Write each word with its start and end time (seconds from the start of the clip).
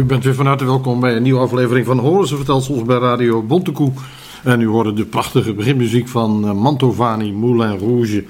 U 0.00 0.04
bent 0.04 0.24
weer 0.24 0.34
van 0.34 0.46
harte 0.46 0.64
welkom 0.64 1.00
bij 1.00 1.16
een 1.16 1.22
nieuwe 1.22 1.40
aflevering 1.40 1.86
van 1.86 1.98
Horen 1.98 2.28
vertelsels 2.28 2.82
bij 2.82 2.98
Radio 2.98 3.42
Bontekoe. 3.42 3.92
En 4.42 4.60
u 4.60 4.66
hoorde 4.66 4.92
de 4.92 5.04
prachtige 5.04 5.54
beginmuziek 5.54 6.08
van 6.08 6.48
eh, 6.48 6.52
Mantovani, 6.52 7.32
Moulin 7.32 7.78
Rouge. 7.78 8.24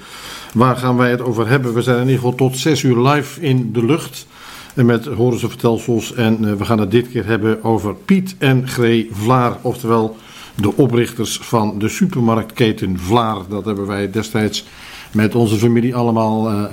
Waar 0.54 0.76
gaan 0.76 0.96
wij 0.96 1.10
het 1.10 1.20
over 1.20 1.48
hebben? 1.48 1.74
We 1.74 1.82
zijn 1.82 1.96
in 1.96 2.02
ieder 2.02 2.18
geval 2.18 2.34
tot 2.34 2.58
6 2.58 2.82
uur 2.82 3.08
live 3.08 3.40
in 3.40 3.72
de 3.72 3.84
lucht. 3.84 4.26
En 4.74 4.86
met 4.86 5.04
Horen 5.04 5.38
ze 5.38 5.48
vertelsels. 5.48 6.14
En 6.14 6.44
eh, 6.44 6.54
we 6.54 6.64
gaan 6.64 6.78
het 6.78 6.90
dit 6.90 7.08
keer 7.08 7.26
hebben 7.26 7.64
over 7.64 7.94
Piet 7.94 8.34
en 8.38 8.68
Gree 8.68 9.08
Vlaar. 9.12 9.56
Oftewel 9.60 10.16
de 10.54 10.76
oprichters 10.76 11.38
van 11.42 11.78
de 11.78 11.88
supermarktketen 11.88 12.98
Vlaar. 12.98 13.38
Dat 13.48 13.64
hebben 13.64 13.86
wij 13.86 14.10
destijds 14.10 14.64
met 15.12 15.34
onze 15.34 15.56
familie 15.56 15.94
allemaal... 15.94 16.68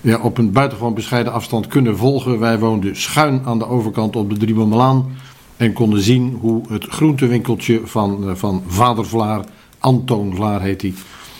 ja, 0.00 0.18
op 0.18 0.38
een 0.38 0.52
buitengewoon 0.52 0.94
bescheiden 0.94 1.32
afstand 1.32 1.66
kunnen 1.66 1.96
volgen. 1.96 2.38
Wij 2.38 2.58
woonden 2.58 2.96
schuin 2.96 3.42
aan 3.44 3.58
de 3.58 3.66
overkant 3.66 4.16
op 4.16 4.30
de 4.30 4.36
Driebelmelaan 4.36 5.16
en 5.56 5.72
konden 5.72 6.00
zien 6.00 6.38
hoe 6.40 6.62
het 6.68 6.84
groentewinkeltje 6.84 7.80
van, 7.84 8.28
eh, 8.28 8.34
van 8.34 8.62
vader 8.66 9.06
Vlaar, 9.06 9.44
Antoon 9.78 10.34
Vlaar 10.34 10.60
heet 10.60 10.82
hij, 10.82 10.94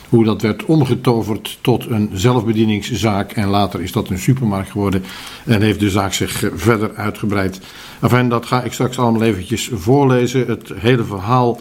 hoe 0.08 0.24
dat 0.24 0.42
werd 0.42 0.64
omgetoverd 0.64 1.58
tot 1.60 1.86
een 1.86 2.10
zelfbedieningszaak 2.12 3.32
en 3.32 3.48
later 3.48 3.80
is 3.80 3.92
dat 3.92 4.08
een 4.08 4.18
supermarkt 4.18 4.70
geworden 4.70 5.02
en 5.44 5.62
heeft 5.62 5.80
de 5.80 5.90
zaak 5.90 6.12
zich 6.12 6.44
eh, 6.44 6.50
verder 6.54 6.94
uitgebreid. 6.94 7.60
Enfin, 8.00 8.28
dat 8.28 8.46
ga 8.46 8.62
ik 8.62 8.72
straks 8.72 8.98
allemaal 8.98 9.22
eventjes 9.22 9.70
voorlezen. 9.72 10.46
Het 10.46 10.72
hele 10.74 11.04
verhaal 11.04 11.60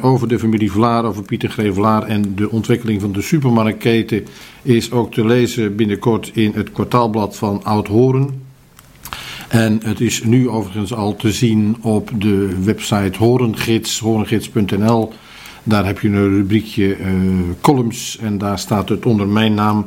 over 0.00 0.28
de 0.28 0.38
familie 0.38 0.72
Vlaar, 0.72 1.04
over 1.04 1.22
Pieter 1.22 1.50
G. 1.50 1.74
Vlaar 1.74 2.02
en 2.02 2.34
de 2.34 2.50
ontwikkeling 2.50 3.00
van 3.00 3.12
de 3.12 3.22
supermarktketen 3.22 4.26
is 4.62 4.90
ook 4.90 5.12
te 5.12 5.26
lezen 5.26 5.76
binnenkort 5.76 6.30
in 6.34 6.52
het 6.54 6.72
kwartaalblad 6.72 7.36
van 7.36 7.64
Oud-Horen. 7.64 8.42
En 9.48 9.80
het 9.84 10.00
is 10.00 10.22
nu 10.22 10.48
overigens 10.48 10.94
al 10.94 11.16
te 11.16 11.32
zien 11.32 11.76
op 11.80 12.10
de 12.18 12.62
website 12.64 13.18
Horengids, 13.18 13.98
horengids.nl. 13.98 15.12
Daar 15.62 15.86
heb 15.86 16.00
je 16.00 16.08
een 16.08 16.28
rubriekje 16.28 16.98
uh, 16.98 17.06
columns 17.60 18.18
en 18.18 18.38
daar 18.38 18.58
staat 18.58 18.88
het 18.88 19.06
onder 19.06 19.26
mijn 19.26 19.54
naam. 19.54 19.86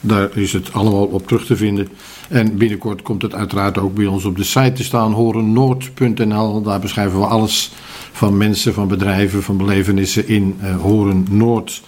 Daar 0.00 0.36
is 0.36 0.52
het 0.52 0.72
allemaal 0.72 1.04
op 1.04 1.26
terug 1.26 1.46
te 1.46 1.56
vinden. 1.56 1.88
En 2.28 2.56
binnenkort 2.56 3.02
komt 3.02 3.22
het 3.22 3.34
uiteraard 3.34 3.78
ook 3.78 3.94
bij 3.94 4.06
ons 4.06 4.24
op 4.24 4.36
de 4.36 4.44
site 4.44 4.72
te 4.72 4.84
staan, 4.84 5.12
horennoord.nl. 5.12 6.62
Daar 6.62 6.80
beschrijven 6.80 7.18
we 7.18 7.26
alles 7.26 7.72
van 8.12 8.36
mensen, 8.36 8.74
van 8.74 8.88
bedrijven, 8.88 9.42
van 9.42 9.56
belevenissen 9.56 10.28
in 10.28 10.56
uh, 10.62 10.80
Horen 10.80 11.26
Noord. 11.30 11.82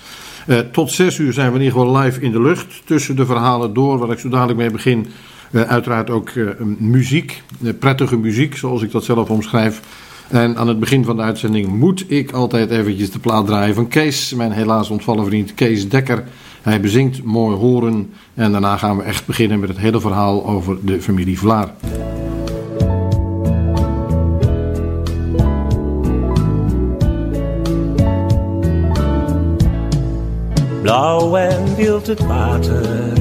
Uh, 0.47 0.59
tot 0.59 0.91
zes 0.91 1.19
uur 1.19 1.33
zijn 1.33 1.49
we 1.53 1.59
in 1.59 1.65
ieder 1.65 1.79
geval 1.79 1.97
live 1.97 2.21
in 2.21 2.33
de 2.33 2.41
lucht. 2.41 2.83
Tussen 2.85 3.17
de 3.17 3.27
verhalen 3.27 3.75
door, 3.75 3.99
waar 3.99 4.11
ik 4.11 4.19
zo 4.19 4.29
dadelijk 4.29 4.59
mee 4.59 4.71
begin. 4.71 5.07
Uh, 5.51 5.62
uiteraard 5.62 6.11
ook 6.11 6.31
muziek, 6.79 7.43
prettige 7.79 8.17
muziek, 8.17 8.57
zoals 8.57 8.83
ik 8.83 8.91
dat 8.91 9.05
zelf 9.05 9.31
omschrijf. 9.31 9.81
En 10.29 10.57
aan 10.57 10.69
het 10.69 10.81
begin 10.81 11.05
van 11.05 11.17
de 11.17 11.23
uitzending 11.23 11.69
moet 11.69 12.05
ik 12.11 12.33
altijd 12.33 12.71
eventjes 12.71 13.11
de 13.11 13.19
plaat 13.19 13.47
draaien 13.47 13.75
van 13.75 13.89
Kees, 13.89 14.35
mijn 14.35 14.53
helaas 14.53 14.91
ontvallen 14.91 15.25
vriend 15.25 15.55
Kees 15.55 15.89
Dekker. 15.89 16.25
Hij 16.62 16.81
bezingt 16.81 17.23
mooi 17.23 17.56
horen 17.56 18.12
en 18.35 18.53
daarna 18.53 18.77
gaan 18.77 18.97
we 18.97 19.03
echt 19.03 19.27
beginnen 19.27 19.61
met 19.61 19.69
het 19.69 19.79
hele 19.79 20.01
verhaal 20.01 20.47
over 20.47 20.77
de 20.83 21.01
familie 21.03 21.39
Vlaar. 21.39 21.75
Blauw 30.84 31.37
en 31.37 31.77
wild 31.77 32.06
het 32.06 32.27
water. 32.27 33.12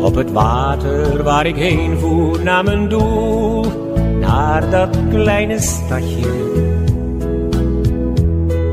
Op 0.00 0.14
het 0.14 0.32
water 0.32 1.22
waar 1.22 1.46
ik 1.46 1.56
heen 1.56 1.98
voer 1.98 2.42
naar 2.42 2.64
mijn 2.64 2.88
doel, 2.88 3.64
naar 4.20 4.70
dat 4.70 4.98
kleine 5.10 5.60
stadje. 5.60 6.54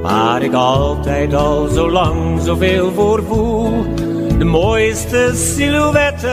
Waar 0.01 0.41
ik 0.41 0.53
altijd 0.53 1.33
al 1.33 1.67
zo 1.67 1.91
lang 1.91 2.41
zoveel 2.41 2.91
voor 2.91 3.23
voel. 3.23 3.85
De 4.37 4.45
mooiste 4.45 5.31
silhouetten 5.35 6.25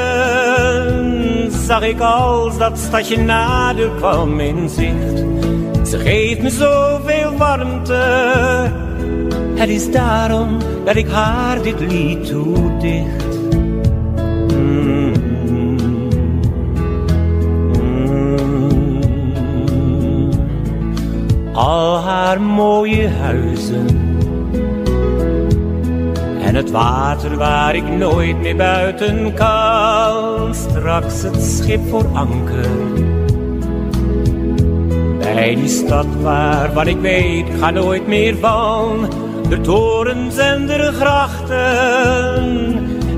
zag 1.52 1.82
ik 1.82 2.00
als 2.00 2.58
dat 2.58 2.78
stadje 2.78 3.18
nader 3.18 3.90
kwam 3.90 4.40
in 4.40 4.68
zicht. 4.68 5.18
Ze 5.88 5.98
geeft 5.98 6.42
me 6.42 6.50
zoveel 6.50 7.36
warmte 7.36 8.88
het 9.60 9.68
is 9.68 9.90
daarom 9.90 10.58
dat 10.84 10.96
ik 10.96 11.08
haar 11.08 11.62
dit 11.62 11.80
lied 11.80 12.26
toedicht. 12.26 13.52
Mm. 14.56 15.12
Mm. 17.82 18.70
Al 21.52 21.98
haar 21.98 22.40
mooie 22.40 23.08
huizen 23.08 23.86
en 26.42 26.54
het 26.54 26.70
water 26.70 27.36
waar 27.36 27.74
ik 27.74 27.88
nooit 27.88 28.40
meer 28.40 28.56
buiten 28.56 29.34
kan. 29.34 30.54
Straks 30.54 31.22
het 31.22 31.42
schip 31.42 31.88
voor 31.88 32.06
anker. 32.12 32.68
Bij 35.18 35.54
die 35.54 35.68
stad 35.68 36.06
waarvan 36.20 36.86
ik 36.86 37.00
weet, 37.00 37.46
ga 37.58 37.70
nooit 37.70 38.06
meer 38.06 38.36
van 38.36 39.08
de 39.50 39.60
torens 39.60 40.36
en 40.36 40.66
de 40.66 40.92
grachten 40.92 41.58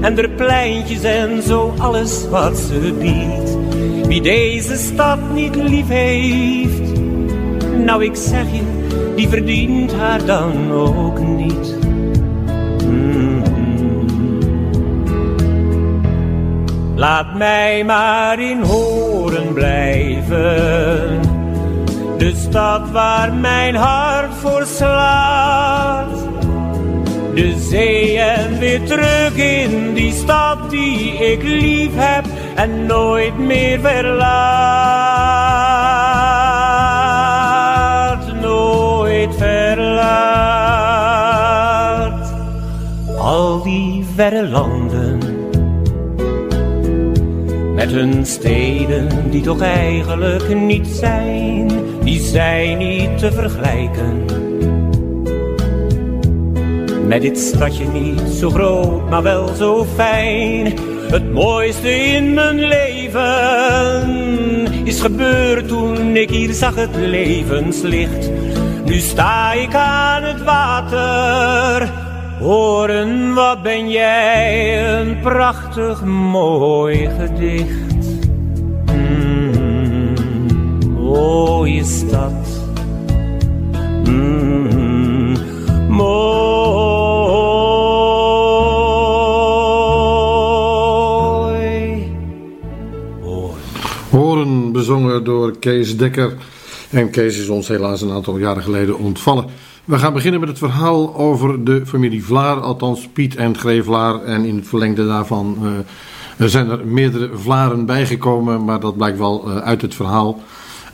en 0.00 0.14
de 0.14 0.28
pleintjes 0.28 1.02
en 1.02 1.42
zo 1.42 1.74
alles 1.78 2.28
wat 2.28 2.58
ze 2.58 2.94
biedt. 2.98 3.56
Wie 4.06 4.22
deze 4.22 4.76
stad 4.76 5.18
niet 5.32 5.54
lief 5.54 5.88
heeft, 5.88 7.00
nou 7.84 8.04
ik 8.04 8.16
zeg 8.16 8.44
je, 8.52 8.60
die 9.16 9.28
verdient 9.28 9.92
haar 9.94 10.24
dan 10.24 10.72
ook 10.72 11.18
niet. 11.18 11.76
Mm. 12.86 13.42
Laat 16.94 17.34
mij 17.34 17.84
maar 17.84 18.40
in 18.40 18.62
horen 18.62 19.52
blijven, 19.52 21.20
de 22.18 22.32
stad 22.34 22.90
waar 22.90 23.32
mijn 23.32 23.74
hart 23.74 24.34
voor 24.34 24.66
slaat 24.66 26.11
de 27.42 27.58
zee 27.58 28.18
en 28.18 28.58
weer 28.58 28.82
terug 28.82 29.34
in 29.36 29.94
die 29.94 30.12
stad 30.12 30.70
die 30.70 31.12
ik 31.12 31.42
lief 31.42 31.90
heb 31.94 32.24
en 32.54 32.86
nooit 32.86 33.38
meer 33.38 33.80
verlaat, 33.80 34.22
nooit 38.40 39.36
verlaat. 39.36 39.92
Al 43.18 43.62
die 43.62 44.04
verre 44.14 44.48
landen 44.48 45.18
met 47.74 47.90
hun 47.90 48.26
steden 48.26 49.30
die 49.30 49.42
toch 49.42 49.60
eigenlijk 49.60 50.54
niet 50.54 50.86
zijn, 50.86 51.70
die 52.04 52.20
zijn 52.20 52.78
niet 52.78 53.18
te 53.18 53.32
vergelijken 53.32 54.24
met 57.12 57.22
dit 57.22 57.38
stadje 57.38 57.86
niet 57.86 58.20
zo 58.20 58.50
groot, 58.50 59.10
maar 59.10 59.22
wel 59.22 59.48
zo 59.48 59.86
fijn. 59.94 60.72
Het 61.10 61.32
mooiste 61.32 61.94
in 61.94 62.34
mijn 62.34 62.58
leven 62.58 63.96
is 64.86 65.00
gebeurd 65.00 65.68
toen 65.68 66.16
ik 66.16 66.30
hier 66.30 66.52
zag 66.52 66.74
het 66.74 66.96
levenslicht. 66.96 68.30
Nu 68.84 68.98
sta 68.98 69.52
ik 69.52 69.74
aan 69.74 70.22
het 70.22 70.42
water. 70.42 71.90
Horen, 72.38 73.34
wat 73.34 73.62
ben 73.62 73.90
jij 73.90 74.78
een 74.98 75.20
prachtig 75.20 76.04
mooi 76.04 77.08
gedicht. 77.18 78.20
Mm, 78.92 80.14
mooie 80.88 81.84
stad. 81.84 82.32
Mm, 84.04 85.36
mooi. 85.88 86.71
Bezongen 94.72 95.24
door 95.24 95.58
Kees 95.58 95.96
Dekker. 95.96 96.34
En 96.90 97.10
Kees 97.10 97.38
is 97.38 97.48
ons 97.48 97.68
helaas 97.68 98.00
een 98.00 98.10
aantal 98.10 98.38
jaren 98.38 98.62
geleden 98.62 98.98
ontvallen. 98.98 99.44
We 99.84 99.98
gaan 99.98 100.12
beginnen 100.12 100.40
met 100.40 100.48
het 100.48 100.58
verhaal 100.58 101.14
over 101.16 101.64
de 101.64 101.86
familie 101.86 102.24
Vlaar, 102.24 102.60
althans 102.60 103.08
Piet 103.12 103.36
en 103.36 103.58
Gree 103.58 103.82
Vlaar. 103.82 104.24
En 104.24 104.44
in 104.44 104.56
het 104.56 104.68
verlengde 104.68 105.06
daarvan 105.06 105.58
uh, 105.62 106.46
zijn 106.48 106.70
er 106.70 106.86
meerdere 106.86 107.30
Vlaren 107.34 107.86
bijgekomen, 107.86 108.64
maar 108.64 108.80
dat 108.80 108.96
blijkt 108.96 109.18
wel 109.18 109.44
uh, 109.48 109.56
uit 109.56 109.82
het 109.82 109.94
verhaal. 109.94 110.40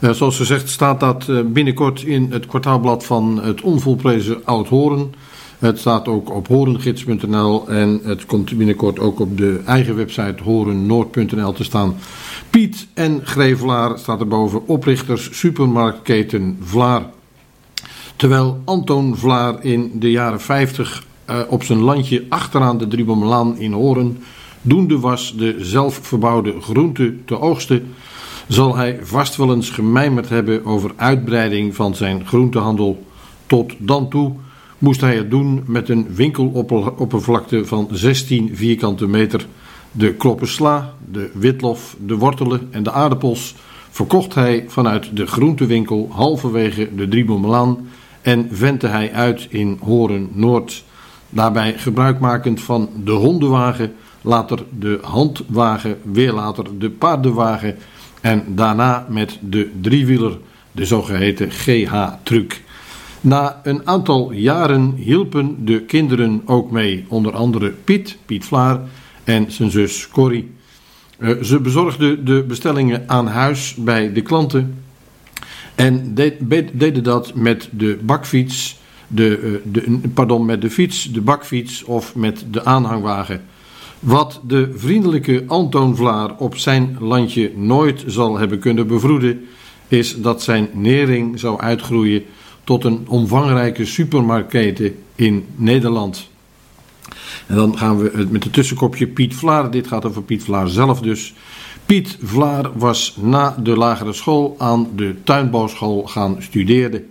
Uh, 0.01 0.09
zoals 0.09 0.37
gezegd 0.37 0.69
staat 0.69 0.99
dat 0.99 1.25
binnenkort 1.53 2.03
in 2.03 2.27
het 2.31 2.45
kwartaalblad 2.45 3.05
van 3.05 3.39
het 3.43 3.61
onvolprezen 3.61 4.45
Oud-Horen. 4.45 5.13
Het 5.59 5.79
staat 5.79 6.07
ook 6.07 6.33
op 6.35 6.47
horengids.nl 6.47 7.67
en 7.67 7.99
het 8.03 8.25
komt 8.25 8.57
binnenkort 8.57 8.99
ook 8.99 9.19
op 9.19 9.37
de 9.37 9.61
eigen 9.65 9.95
website 9.95 10.43
horennoord.nl 10.43 11.51
te 11.51 11.63
staan. 11.63 11.95
Piet 12.49 12.87
en 12.93 13.21
Grevelaar 13.23 13.97
staat 13.97 14.19
erboven, 14.19 14.67
oprichters 14.67 15.29
supermarktketen 15.31 16.57
Vlaar. 16.61 17.03
Terwijl 18.15 18.61
Anton 18.65 19.17
Vlaar 19.17 19.63
in 19.63 19.91
de 19.93 20.11
jaren 20.11 20.41
50 20.41 21.05
uh, 21.29 21.39
op 21.47 21.63
zijn 21.63 21.79
landje 21.79 22.25
achteraan 22.29 22.77
de 22.77 22.87
Driebomlaan 22.87 23.57
in 23.57 23.71
Horen 23.71 24.23
doende 24.61 24.99
was 24.99 25.33
de 25.37 25.55
zelfverbouwde 25.59 26.61
groente 26.61 27.15
te 27.25 27.39
oogsten, 27.39 27.93
zal 28.47 28.75
hij 28.75 28.99
vast 29.01 29.35
wel 29.35 29.53
eens 29.53 29.69
gemijmerd 29.69 30.29
hebben 30.29 30.65
over 30.65 30.91
uitbreiding 30.95 31.75
van 31.75 31.95
zijn 31.95 32.27
groentehandel. 32.27 33.03
Tot 33.45 33.73
dan 33.77 34.09
toe 34.09 34.33
moest 34.79 35.01
hij 35.01 35.15
het 35.15 35.29
doen 35.29 35.63
met 35.65 35.89
een 35.89 36.07
winkeloppervlakte 36.15 37.65
van 37.65 37.87
16 37.91 38.49
vierkante 38.53 39.07
meter. 39.07 39.45
De 39.91 40.13
kloppensla, 40.13 40.93
de 41.11 41.29
witlof, 41.33 41.95
de 42.05 42.15
wortelen 42.15 42.67
en 42.71 42.83
de 42.83 42.91
aardappels 42.91 43.55
verkocht 43.89 44.33
hij 44.33 44.65
vanuit 44.67 45.15
de 45.15 45.25
groentewinkel 45.25 46.09
halverwege 46.11 46.95
de 46.95 47.07
Driebomlaan 47.07 47.87
en 48.21 48.47
ventte 48.51 48.87
hij 48.87 49.13
uit 49.13 49.47
in 49.49 49.79
Horen 49.83 50.29
Noord. 50.31 50.83
Daarbij 51.29 51.73
gebruikmakend 51.73 52.61
van 52.61 52.89
de 53.03 53.11
hondenwagen, 53.11 53.93
later 54.21 54.63
de 54.79 54.99
handwagen, 55.01 55.97
weer 56.03 56.33
later 56.33 56.65
de 56.79 56.89
paardenwagen 56.89 57.77
en 58.21 58.43
daarna 58.47 59.05
met 59.09 59.37
de 59.41 59.71
driewieler, 59.81 60.37
de 60.71 60.85
zogeheten 60.85 61.51
GH-truck. 61.51 62.63
Na 63.21 63.59
een 63.63 63.87
aantal 63.87 64.31
jaren 64.31 64.93
hielpen 64.95 65.65
de 65.65 65.81
kinderen 65.81 66.41
ook 66.45 66.71
mee, 66.71 67.05
onder 67.07 67.33
andere 67.33 67.69
Piet, 67.69 68.17
Piet 68.25 68.45
Vlaar 68.45 68.81
en 69.23 69.51
zijn 69.51 69.71
zus 69.71 70.07
Corrie. 70.07 70.51
Uh, 71.17 71.41
ze 71.41 71.59
bezorgden 71.59 72.25
de 72.25 72.43
bestellingen 72.47 73.03
aan 73.07 73.27
huis 73.27 73.75
bij 73.75 74.13
de 74.13 74.21
klanten 74.21 74.83
en 75.75 76.13
deden 76.73 77.03
dat 77.03 77.33
met 77.33 77.69
de 77.71 77.99
bakfiets, 78.01 78.79
de, 79.07 79.37
eh, 79.37 79.71
de, 79.71 79.99
pardon, 80.13 80.45
met 80.45 80.61
de 80.61 80.69
fiets, 80.69 81.11
de 81.11 81.21
bakfiets 81.21 81.83
of 81.83 82.15
met 82.15 82.45
de 82.51 82.65
aanhangwagen. 82.65 83.41
Wat 83.99 84.41
de 84.47 84.71
vriendelijke 84.75 85.43
Antoon 85.47 85.95
Vlaar 85.95 86.35
op 86.37 86.57
zijn 86.57 86.97
landje 86.99 87.51
nooit 87.55 88.03
zal 88.07 88.37
hebben 88.37 88.59
kunnen 88.59 88.87
bevroeden, 88.87 89.45
is 89.87 90.21
dat 90.21 90.41
zijn 90.43 90.69
nering 90.73 91.39
zou 91.39 91.59
uitgroeien 91.59 92.23
tot 92.63 92.83
een 92.83 93.05
omvangrijke 93.07 93.85
supermarktketen 93.85 94.95
in 95.15 95.45
Nederland. 95.55 96.29
En 97.47 97.55
dan 97.55 97.77
gaan 97.77 97.97
we 97.97 98.27
met 98.29 98.43
het 98.43 98.53
tussenkopje 98.53 99.07
Piet 99.07 99.35
Vlaar. 99.35 99.71
Dit 99.71 99.87
gaat 99.87 100.05
over 100.05 100.23
Piet 100.23 100.43
Vlaar 100.43 100.67
zelf 100.67 101.01
dus. 101.01 101.33
Piet 101.85 102.17
Vlaar 102.23 102.77
was 102.77 103.17
na 103.21 103.55
de 103.63 103.77
lagere 103.77 104.13
school 104.13 104.55
aan 104.57 104.87
de 104.95 105.15
tuinbouwschool 105.23 106.03
gaan 106.03 106.35
studeren. 106.39 107.09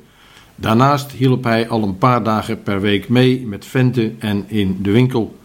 Daarnaast 0.55 1.13
hielp 1.13 1.45
hij 1.45 1.69
al 1.69 1.83
een 1.83 1.99
paar 1.99 2.23
dagen 2.23 2.63
per 2.63 2.81
week 2.81 3.09
mee 3.09 3.47
met 3.47 3.67
venten 3.67 4.17
en 4.19 4.45
in 4.49 4.79
de 4.83 4.91
winkel. 4.91 5.37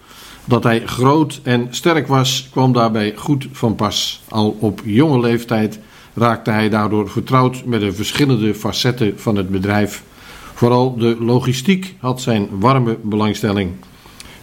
Dat 0.45 0.63
hij 0.63 0.85
groot 0.85 1.39
en 1.43 1.67
sterk 1.69 2.07
was, 2.07 2.47
kwam 2.51 2.73
daarbij 2.73 3.13
goed 3.15 3.47
van 3.51 3.75
pas. 3.75 4.21
Al 4.29 4.57
op 4.59 4.81
jonge 4.85 5.19
leeftijd 5.19 5.79
raakte 6.13 6.51
hij 6.51 6.69
daardoor 6.69 7.09
vertrouwd 7.09 7.65
met 7.65 7.79
de 7.79 7.93
verschillende 7.93 8.53
facetten 8.55 9.19
van 9.19 9.35
het 9.35 9.49
bedrijf. 9.49 10.03
Vooral 10.53 10.97
de 10.97 11.17
logistiek 11.19 11.95
had 11.99 12.21
zijn 12.21 12.47
warme 12.59 12.97
belangstelling. 13.01 13.71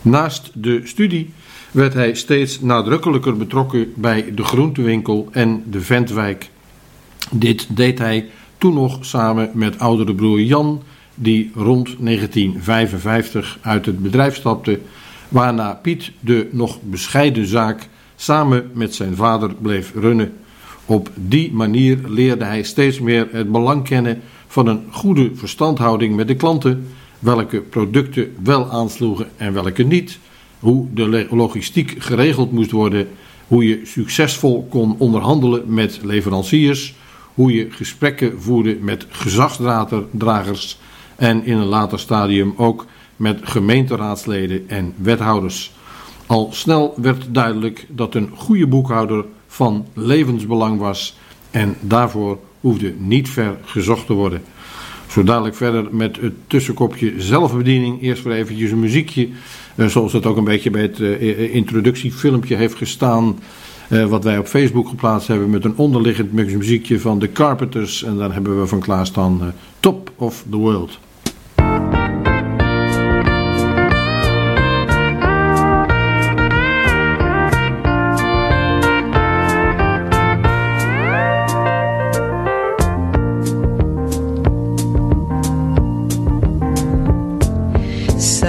Naast 0.03 0.51
de 0.55 0.81
studie 0.85 1.33
werd 1.71 1.95
hij 1.95 2.15
steeds 2.15 2.61
nadrukkelijker 2.61 3.37
betrokken 3.37 3.93
bij 3.97 4.35
de 4.35 4.45
groentewinkel 4.45 5.29
en 5.33 5.63
de 5.67 5.81
ventwijk. 5.81 6.51
Dit 7.31 7.67
deed 7.77 7.99
hij 7.99 8.31
toen 8.59 8.75
nog 8.75 8.99
samen 9.01 9.51
met 9.55 9.79
oudere 9.79 10.15
broer 10.15 10.41
Jan, 10.41 10.83
die 11.15 11.51
rond 11.55 11.97
1955 11.99 13.59
uit 13.61 13.87
het 13.87 13.99
bedrijf 13.99 14.37
stapte, 14.37 14.81
waarna 15.29 15.75
Piet 15.75 16.13
de 16.21 16.49
nog 16.53 16.79
bescheiden 16.83 17.47
zaak 17.47 17.89
samen 18.17 18.71
met 18.75 18.95
zijn 18.95 19.17
vader 19.17 19.55
bleef 19.55 19.93
runnen. 19.95 20.33
Op 20.91 21.11
die 21.15 21.53
manier 21.53 21.99
leerde 22.07 22.45
hij 22.45 22.63
steeds 22.63 23.01
meer 23.01 23.29
het 23.33 23.53
belang 23.53 23.85
kennen 23.85 24.21
van 24.47 24.67
een 24.67 24.83
goede 24.91 25.31
verstandhouding 25.35 26.17
met 26.17 26.29
de 26.29 26.35
klanten, 26.35 26.87
welke 27.19 27.61
producten 27.61 28.35
wel 28.43 28.71
aansloegen 28.71 29.29
en 29.37 29.53
welke 29.53 29.83
niet 29.83 30.19
hoe 30.59 30.87
de 30.95 31.27
logistiek 31.31 31.95
geregeld 31.99 32.53
moest 32.53 32.71
worden, 32.71 33.09
hoe 33.47 33.69
je 33.69 33.81
succesvol 33.85 34.67
kon 34.71 34.95
onderhandelen 34.99 35.75
met 35.75 36.01
leveranciers, 36.03 36.95
hoe 37.35 37.53
je 37.53 37.71
gesprekken 37.71 38.43
voerde 38.43 38.79
met 38.81 39.07
gezagsdragers 39.09 40.79
en 41.17 41.45
in 41.45 41.57
een 41.57 41.67
later 41.67 41.99
stadium 41.99 42.55
ook 42.57 42.87
met 43.17 43.39
gemeenteraadsleden 43.43 44.69
en 44.69 44.95
wethouders. 44.97 45.73
Al 46.27 46.49
snel 46.53 46.95
werd 46.97 47.35
duidelijk 47.35 47.87
dat 47.89 48.15
een 48.15 48.31
goede 48.35 48.67
boekhouder 48.67 49.25
van 49.53 49.87
levensbelang 49.95 50.79
was 50.79 51.19
en 51.51 51.77
daarvoor 51.81 52.39
hoefde 52.61 52.95
niet 52.99 53.29
ver 53.29 53.57
gezocht 53.65 54.07
te 54.07 54.13
worden. 54.13 54.43
Zo 55.09 55.23
dadelijk 55.23 55.55
verder 55.55 55.89
met 55.91 56.21
het 56.21 56.33
tussenkopje 56.47 57.15
zelfbediening. 57.17 58.03
Eerst 58.03 58.23
voor 58.23 58.33
eventjes 58.33 58.71
een 58.71 58.81
muziekje 58.81 59.29
eh, 59.75 59.87
zoals 59.87 60.13
het 60.13 60.27
ook 60.27 60.37
een 60.37 60.45
beetje 60.45 60.71
bij 60.71 60.83
het 60.83 61.01
eh, 61.01 61.55
introductiefilmpje 61.55 62.57
heeft 62.57 62.75
gestaan. 62.75 63.39
Wat 64.09 64.25
wij 64.25 64.39
op 64.39 64.47
Facebook 64.47 64.89
geplaatst 64.89 65.29
hebben 65.29 65.51
met 65.51 65.65
een 65.65 65.77
onderliggend 65.77 66.33
muziekje 66.33 67.01
van 67.01 67.19
The 67.19 67.33
Carpenters. 67.33 68.03
En 68.03 68.17
daar 68.17 68.33
hebben 68.33 68.61
we 68.61 68.67
van 68.67 68.81
klaarstaan 68.81 69.39
uh, 69.43 69.47
Top 69.81 70.13
of 70.17 70.45
the 70.51 70.57
World. 70.57 70.99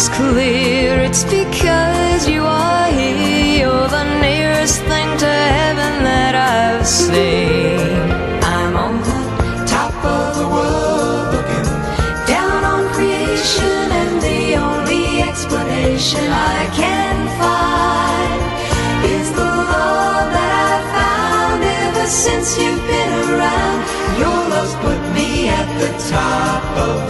is 0.00 0.08
clear. 0.08 1.00
It's 1.08 1.24
because 1.24 2.28
you 2.28 2.42
are 2.42 2.88
here. 2.90 3.60
You're 3.60 3.88
the 3.98 4.06
nearest 4.20 4.80
thing 4.90 5.08
to 5.24 5.32
heaven 5.58 5.94
that 6.10 6.34
I've 6.34 6.86
seen. 6.86 7.78
I'm 8.56 8.74
on 8.86 8.94
the 9.08 9.20
top 9.76 9.96
of 10.16 10.26
the 10.40 10.48
world 10.56 11.24
looking 11.34 11.68
down 12.34 12.60
on 12.72 12.82
creation, 12.96 13.84
and 14.00 14.12
the 14.28 14.42
only 14.68 15.04
explanation 15.30 16.24
I 16.56 16.60
can 16.82 17.16
find 17.42 18.40
is 19.16 19.28
the 19.40 19.52
love 19.72 20.28
that 20.36 20.52
I've 20.68 20.86
found 20.96 21.60
ever 21.84 22.06
since 22.24 22.46
you've 22.58 22.84
been 22.94 23.12
around. 23.28 23.78
Your 24.22 24.38
love's 24.52 24.74
put 24.84 25.00
me 25.16 25.48
at 25.60 25.68
the 25.82 25.90
top 26.14 26.64
of 26.88 27.09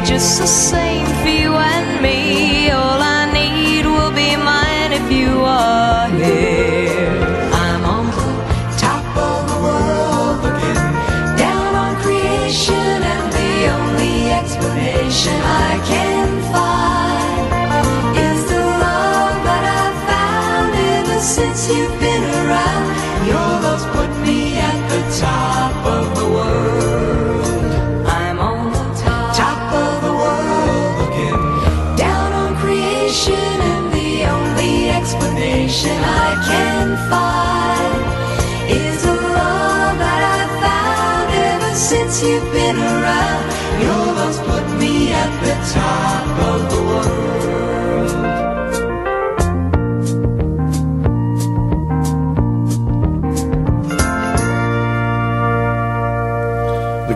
just 0.00 0.38
the 0.40 0.46
same 0.46 1.06
for 1.22 1.28
you 1.28 1.52
and 1.54 2.02
me. 2.02 2.70
All 2.70 3.00
I 3.00 3.30
need 3.32 3.84
will 3.84 4.12
be 4.12 4.36
mine 4.36 4.92
if 4.92 5.10
you 5.10 5.40
are 5.40 6.08
here. 6.08 7.08
I'm 7.52 7.84
on 7.84 8.06
the 8.06 8.76
top 8.78 9.04
of 9.16 9.48
the 9.50 9.58
world 9.66 10.42
looking 10.44 10.82
down 11.36 11.74
on 11.74 11.96
creation, 12.02 13.02
and 13.12 13.32
the 13.32 13.54
only 13.76 14.30
explanation 14.30 15.34
I 15.68 15.80
can 15.84 16.28
find 16.52 18.16
is 18.16 18.40
the 18.52 18.60
love 18.84 19.36
that 19.48 19.64
I've 19.80 19.98
found 20.10 20.74
ever 20.96 21.20
since 21.20 21.68
you've 21.68 21.98
been 22.00 22.07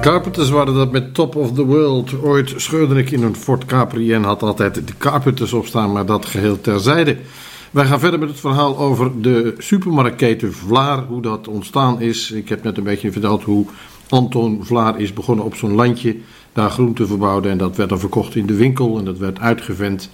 Carpenters 0.02 0.50
waren 0.50 0.74
dat 0.74 0.92
met 0.92 1.14
Top 1.14 1.36
of 1.36 1.52
the 1.52 1.64
World. 1.64 2.22
Ooit 2.22 2.52
scheurde 2.56 2.94
ik 2.94 3.10
in 3.10 3.22
een 3.22 3.36
Ford 3.36 3.64
Capri 3.64 4.12
en 4.12 4.22
had 4.22 4.42
altijd 4.42 4.74
de 4.74 4.96
Carpenters 4.98 5.52
op 5.52 5.66
staan, 5.66 5.92
maar 5.92 6.06
dat 6.06 6.26
geheel 6.26 6.60
terzijde. 6.60 7.16
Wij 7.70 7.84
gaan 7.84 8.00
verder 8.00 8.18
met 8.18 8.28
het 8.28 8.40
verhaal 8.40 8.78
over 8.78 9.22
de 9.22 9.54
supermarktketen 9.58 10.52
Vlaar, 10.52 11.04
hoe 11.04 11.22
dat 11.22 11.48
ontstaan 11.48 12.00
is. 12.00 12.30
Ik 12.30 12.48
heb 12.48 12.62
net 12.62 12.76
een 12.76 12.84
beetje 12.84 13.12
verteld 13.12 13.42
hoe 13.42 13.66
Anton 14.08 14.64
Vlaar 14.64 15.00
is 15.00 15.12
begonnen 15.12 15.44
op 15.44 15.54
zo'n 15.54 15.74
landje, 15.74 16.16
daar 16.52 16.70
groenten 16.70 17.06
verbouwde 17.06 17.48
en 17.48 17.58
dat 17.58 17.76
werd 17.76 17.88
dan 17.88 18.00
verkocht 18.00 18.34
in 18.34 18.46
de 18.46 18.54
winkel 18.54 18.98
en 18.98 19.04
dat 19.04 19.18
werd 19.18 19.40
uitgevend. 19.40 20.10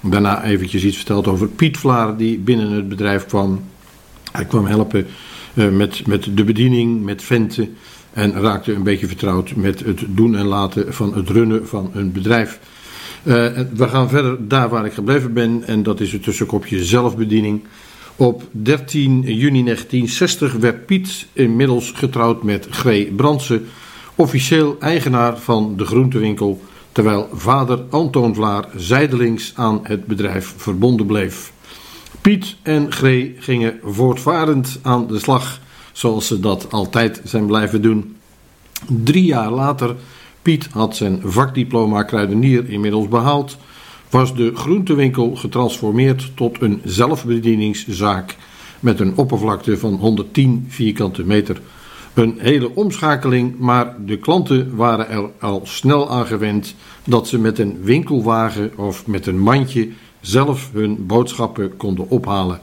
Daarna 0.00 0.44
eventjes 0.44 0.84
iets 0.84 0.96
verteld 0.96 1.26
over 1.26 1.48
Piet 1.48 1.76
Vlaar 1.76 2.16
die 2.16 2.38
binnen 2.38 2.70
het 2.70 2.88
bedrijf 2.88 3.26
kwam. 3.26 3.62
Hij 4.32 4.44
kwam 4.44 4.66
helpen 4.66 5.06
eh, 5.54 5.68
met, 5.68 6.06
met 6.06 6.36
de 6.36 6.44
bediening, 6.44 7.04
met 7.04 7.22
venten. 7.22 7.76
En 8.12 8.32
raakte 8.32 8.72
een 8.72 8.82
beetje 8.82 9.06
vertrouwd 9.06 9.54
met 9.54 9.80
het 9.80 10.04
doen 10.08 10.36
en 10.36 10.46
laten 10.46 10.94
van 10.94 11.14
het 11.14 11.28
runnen 11.28 11.68
van 11.68 11.90
een 11.94 12.12
bedrijf. 12.12 12.60
Eh, 13.22 13.34
we 13.74 13.88
gaan 13.88 14.08
verder 14.08 14.48
daar 14.48 14.68
waar 14.68 14.86
ik 14.86 14.92
gebleven 14.92 15.32
ben. 15.32 15.62
En 15.66 15.82
dat 15.82 16.00
is 16.00 16.12
het 16.12 16.22
tussenkopje 16.22 16.84
zelfbediening. 16.84 17.62
Op 18.16 18.42
13 18.50 19.20
juni 19.22 19.64
1960 19.64 20.52
werd 20.52 20.86
Piet 20.86 21.26
inmiddels 21.32 21.90
getrouwd 21.90 22.42
met 22.42 22.66
Gree 22.70 23.12
Brandsen. 23.12 23.66
Officieel 24.22 24.76
eigenaar 24.80 25.38
van 25.38 25.76
de 25.76 25.84
groentewinkel. 25.84 26.62
Terwijl 26.92 27.28
vader 27.32 27.84
Antoon 27.90 28.34
Vlaar 28.34 28.68
zijdelings 28.76 29.52
aan 29.56 29.80
het 29.82 30.06
bedrijf 30.06 30.54
verbonden 30.56 31.06
bleef. 31.06 31.52
Piet 32.20 32.56
en 32.62 32.92
Gree 32.92 33.36
gingen 33.38 33.78
voortvarend 33.84 34.78
aan 34.82 35.06
de 35.06 35.18
slag, 35.18 35.60
zoals 35.92 36.26
ze 36.26 36.40
dat 36.40 36.72
altijd 36.72 37.20
zijn 37.24 37.46
blijven 37.46 37.82
doen. 37.82 38.16
Drie 38.86 39.24
jaar 39.24 39.50
later, 39.50 39.96
Piet 40.42 40.68
had 40.70 40.96
zijn 40.96 41.20
vakdiploma 41.24 42.02
kruidenier 42.02 42.68
inmiddels 42.68 43.08
behaald, 43.08 43.56
was 44.10 44.34
de 44.34 44.52
groentewinkel 44.54 45.36
getransformeerd 45.36 46.30
tot 46.34 46.60
een 46.60 46.80
zelfbedieningszaak 46.84 48.36
met 48.80 49.00
een 49.00 49.16
oppervlakte 49.16 49.78
van 49.78 49.94
110 49.94 50.66
vierkante 50.68 51.24
meter. 51.24 51.60
Een 52.14 52.34
hele 52.38 52.74
omschakeling, 52.74 53.58
maar 53.58 53.96
de 54.04 54.16
klanten 54.16 54.76
waren 54.76 55.08
er 55.08 55.30
al 55.40 55.60
snel 55.64 56.10
aan 56.10 56.26
gewend 56.26 56.74
dat 57.04 57.28
ze 57.28 57.38
met 57.38 57.58
een 57.58 57.78
winkelwagen 57.82 58.70
of 58.76 59.06
met 59.06 59.26
een 59.26 59.38
mandje 59.38 59.88
zelf 60.20 60.70
hun 60.72 61.06
boodschappen 61.06 61.76
konden 61.76 62.08
ophalen. 62.08 62.60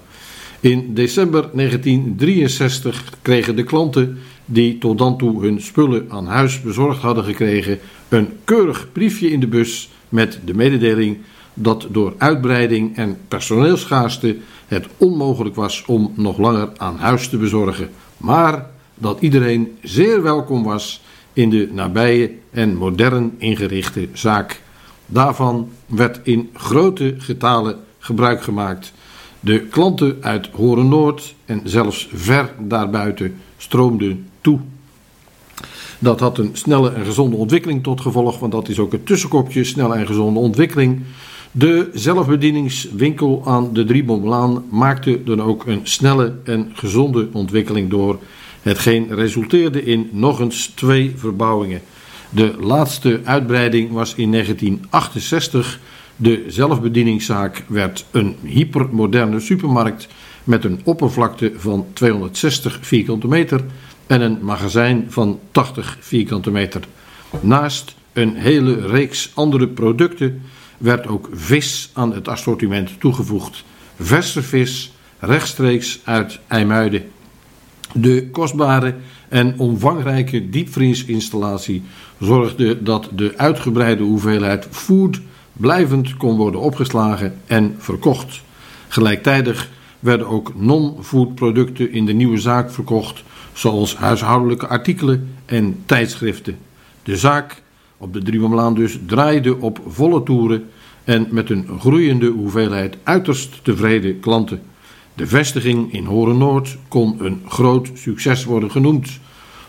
In 0.59 0.93
december 0.93 1.49
1963 1.53 3.03
kregen 3.21 3.55
de 3.55 3.63
klanten 3.63 4.17
die 4.45 4.77
tot 4.77 4.97
dan 4.97 5.17
toe 5.17 5.41
hun 5.41 5.61
spullen 5.61 6.05
aan 6.09 6.27
huis 6.27 6.61
bezorgd 6.61 7.01
hadden 7.01 7.23
gekregen 7.23 7.79
een 8.09 8.29
keurig 8.43 8.91
briefje 8.91 9.31
in 9.31 9.39
de 9.39 9.47
bus 9.47 9.89
met 10.09 10.39
de 10.45 10.53
mededeling 10.53 11.17
dat 11.53 11.87
door 11.91 12.13
uitbreiding 12.17 12.97
en 12.97 13.17
personeelsschaarste 13.27 14.37
het 14.67 14.87
onmogelijk 14.97 15.55
was 15.55 15.83
om 15.85 16.13
nog 16.15 16.37
langer 16.37 16.69
aan 16.77 16.97
huis 16.97 17.29
te 17.29 17.37
bezorgen, 17.37 17.89
maar 18.17 18.69
dat 18.99 19.21
iedereen 19.21 19.77
zeer 19.83 20.23
welkom 20.23 20.63
was 20.63 21.01
in 21.33 21.49
de 21.49 21.69
nabije 21.71 22.31
en 22.51 22.75
modern 22.75 23.35
ingerichte 23.37 24.07
zaak. 24.13 24.61
Daarvan 25.05 25.69
werd 25.85 26.19
in 26.23 26.49
grote 26.53 27.15
getalen 27.17 27.79
gebruik 27.99 28.43
gemaakt. 28.43 28.93
De 29.39 29.59
klanten 29.59 30.17
uit 30.21 30.49
Horen 30.53 30.89
Noord 30.89 31.35
en 31.45 31.61
zelfs 31.63 32.09
ver 32.13 32.53
daarbuiten 32.59 33.35
stroomden 33.57 34.27
toe. 34.41 34.59
Dat 35.99 36.19
had 36.19 36.37
een 36.37 36.49
snelle 36.53 36.91
en 36.91 37.05
gezonde 37.05 37.35
ontwikkeling 37.35 37.83
tot 37.83 38.01
gevolg, 38.01 38.39
want 38.39 38.51
dat 38.51 38.69
is 38.69 38.79
ook 38.79 38.91
het 38.91 39.05
tussenkopje, 39.05 39.63
snelle 39.63 39.95
en 39.95 40.07
gezonde 40.07 40.39
ontwikkeling. 40.39 41.01
De 41.51 41.89
zelfbedieningswinkel 41.93 43.41
aan 43.45 43.73
de 43.73 43.85
Driebomlaan 43.85 44.63
maakte 44.69 45.23
dan 45.23 45.41
ook 45.41 45.65
een 45.65 45.79
snelle 45.83 46.35
en 46.43 46.71
gezonde 46.73 47.27
ontwikkeling 47.33 47.89
door, 47.89 48.19
hetgeen 48.61 49.15
resulteerde 49.15 49.83
in 49.83 50.09
nog 50.11 50.39
eens 50.39 50.67
twee 50.67 51.13
verbouwingen. 51.15 51.81
De 52.29 52.55
laatste 52.59 53.21
uitbreiding 53.23 53.91
was 53.91 54.15
in 54.15 54.31
1968. 54.31 55.79
De 56.15 56.45
zelfbedieningszaak 56.47 57.63
werd 57.67 58.05
een 58.11 58.35
hypermoderne 58.43 59.39
supermarkt 59.39 60.07
met 60.43 60.63
een 60.63 60.81
oppervlakte 60.83 61.51
van 61.55 61.85
260 61.93 62.79
vierkante 62.81 63.27
meter 63.27 63.61
en 64.07 64.21
een 64.21 64.39
magazijn 64.41 65.05
van 65.09 65.39
80 65.51 65.97
vierkante 65.99 66.51
meter. 66.51 66.81
Naast 67.39 67.95
een 68.13 68.35
hele 68.35 68.87
reeks 68.87 69.31
andere 69.33 69.67
producten 69.67 70.41
werd 70.77 71.07
ook 71.07 71.29
vis 71.33 71.89
aan 71.93 72.13
het 72.13 72.27
assortiment 72.27 72.99
toegevoegd. 72.99 73.63
Verse 73.99 74.43
vis 74.43 74.91
rechtstreeks 75.19 75.99
uit 76.03 76.39
IJmuiden. 76.47 77.11
De 77.93 78.29
kostbare 78.31 78.95
en 79.29 79.53
omvangrijke 79.57 80.49
diepvriesinstallatie 80.49 81.83
zorgde 82.19 82.83
dat 82.83 83.09
de 83.15 83.33
uitgebreide 83.37 84.03
hoeveelheid 84.03 84.67
food 84.71 85.21
blijvend 85.53 86.17
kon 86.17 86.37
worden 86.37 86.61
opgeslagen 86.61 87.33
en 87.45 87.75
verkocht. 87.77 88.41
Gelijktijdig 88.87 89.69
werden 89.99 90.27
ook 90.27 90.53
non-food 90.55 91.35
producten 91.35 91.91
in 91.91 92.05
de 92.05 92.13
nieuwe 92.13 92.37
zaak 92.37 92.71
verkocht, 92.71 93.23
zoals 93.53 93.95
huishoudelijke 93.95 94.67
artikelen 94.67 95.29
en 95.45 95.77
tijdschriften. 95.85 96.57
De 97.03 97.17
zaak 97.17 97.61
op 97.97 98.13
de 98.13 98.21
Driemamlaan 98.21 98.73
dus 98.73 98.99
draaide 99.05 99.61
op 99.61 99.81
volle 99.87 100.23
toeren 100.23 100.69
en 101.03 101.27
met 101.31 101.49
een 101.49 101.67
groeiende 101.79 102.27
hoeveelheid 102.27 102.97
uiterst 103.03 103.63
tevreden 103.63 104.19
klanten. 104.19 104.61
De 105.19 105.27
vestiging 105.27 105.93
in 105.93 106.05
Horen 106.05 106.37
Noord 106.37 106.77
kon 106.87 107.15
een 107.19 107.41
groot 107.47 107.89
succes 107.93 108.45
worden 108.45 108.71
genoemd. 108.71 109.19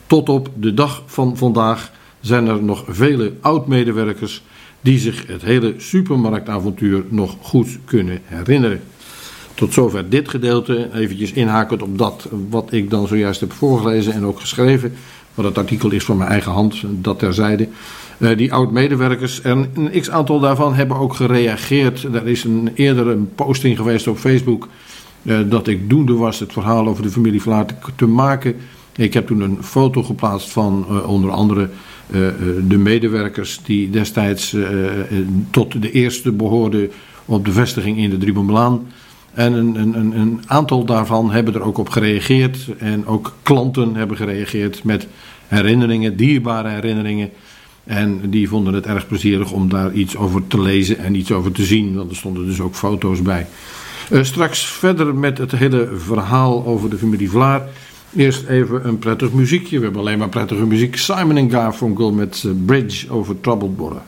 Tot 0.06 0.28
op 0.28 0.50
de 0.54 0.74
dag 0.74 1.02
van 1.06 1.36
vandaag 1.36 1.90
zijn 2.20 2.46
er 2.46 2.62
nog 2.62 2.84
vele 2.88 3.32
oud-medewerkers 3.40 4.42
die 4.80 4.98
zich 4.98 5.26
het 5.26 5.42
hele 5.42 5.74
supermarktavontuur 5.76 7.04
nog 7.08 7.36
goed 7.40 7.78
kunnen 7.84 8.20
herinneren. 8.24 8.80
Tot 9.54 9.72
zover 9.72 10.08
dit 10.08 10.28
gedeelte, 10.28 10.88
eventjes 10.94 11.32
inhakend 11.32 11.82
op 11.82 11.98
dat 11.98 12.28
wat 12.50 12.72
ik 12.72 12.90
dan 12.90 13.06
zojuist 13.06 13.40
heb 13.40 13.52
voorgelezen 13.52 14.12
en 14.12 14.24
ook 14.24 14.40
geschreven. 14.40 14.92
Want 15.34 15.48
het 15.48 15.58
artikel 15.58 15.90
is 15.90 16.04
van 16.04 16.16
mijn 16.16 16.30
eigen 16.30 16.52
hand, 16.52 16.82
dat 16.86 17.18
terzijde. 17.18 17.68
Uh, 18.18 18.36
die 18.36 18.52
oud-medewerkers, 18.52 19.40
en 19.40 19.70
een 19.74 20.00
x-aantal 20.00 20.40
daarvan 20.40 20.74
hebben 20.74 20.96
ook 20.96 21.14
gereageerd. 21.14 22.02
Er 22.02 22.28
is 22.28 22.44
een, 22.44 22.70
eerder 22.74 23.06
een 23.06 23.34
posting 23.34 23.76
geweest 23.76 24.06
op 24.06 24.18
Facebook 24.18 24.68
dat 25.48 25.66
ik 25.66 25.90
doende 25.90 26.14
was 26.14 26.38
het 26.38 26.52
verhaal 26.52 26.86
over 26.86 27.02
de 27.02 27.10
familie 27.10 27.42
Vlaar 27.42 27.66
te, 27.96 28.06
maken. 28.06 28.56
Ik 28.96 29.14
heb 29.14 29.26
toen 29.26 29.40
een 29.40 29.58
foto 29.60 30.02
geplaatst 30.02 30.50
van 30.50 30.86
uh, 30.90 31.08
onder 31.08 31.30
andere 31.30 31.68
de 32.68 32.78
medewerkers 32.78 33.60
die 33.64 33.90
destijds 33.90 34.56
tot 35.50 35.82
de 35.82 35.90
eerste 35.90 36.32
behoorden 36.32 36.90
op 37.24 37.44
de 37.44 37.52
vestiging 37.52 37.98
in 37.98 38.10
de 38.10 38.18
Driebomlaan. 38.18 38.86
En 39.34 39.52
een, 39.52 39.76
een, 39.76 40.20
een 40.20 40.40
aantal 40.46 40.84
daarvan 40.84 41.30
hebben 41.30 41.54
er 41.54 41.62
ook 41.62 41.78
op 41.78 41.88
gereageerd. 41.88 42.58
En 42.78 43.06
ook 43.06 43.34
klanten 43.42 43.94
hebben 43.94 44.16
gereageerd 44.16 44.84
met 44.84 45.06
herinneringen, 45.46 46.16
dierbare 46.16 46.68
herinneringen. 46.68 47.30
En 47.84 48.30
die 48.30 48.48
vonden 48.48 48.74
het 48.74 48.86
erg 48.86 49.06
plezierig 49.06 49.52
om 49.52 49.68
daar 49.68 49.92
iets 49.92 50.16
over 50.16 50.46
te 50.46 50.60
lezen 50.60 50.98
en 50.98 51.14
iets 51.14 51.32
over 51.32 51.52
te 51.52 51.64
zien. 51.64 51.94
Want 51.94 52.10
er 52.10 52.16
stonden 52.16 52.46
dus 52.46 52.60
ook 52.60 52.74
foto's 52.74 53.22
bij. 53.22 53.46
Uh, 54.10 54.22
straks 54.22 54.66
verder 54.66 55.14
met 55.14 55.38
het 55.38 55.52
hele 55.52 55.88
verhaal 55.94 56.66
over 56.66 56.90
de 56.90 56.98
familie 56.98 57.30
Vlaar. 57.30 57.62
Eerst 58.16 58.46
even 58.46 58.86
een 58.86 58.98
prettig 58.98 59.32
muziekje. 59.32 59.78
We 59.78 59.84
hebben 59.84 60.00
alleen 60.00 60.18
maar 60.18 60.28
prettige 60.28 60.66
muziek. 60.66 60.96
Simon 60.96 61.50
Garfunkel 61.50 62.12
met 62.12 62.42
uh, 62.46 62.52
Bridge 62.66 63.10
over 63.10 63.40
Troubled 63.40 63.76
Water. 63.76 64.02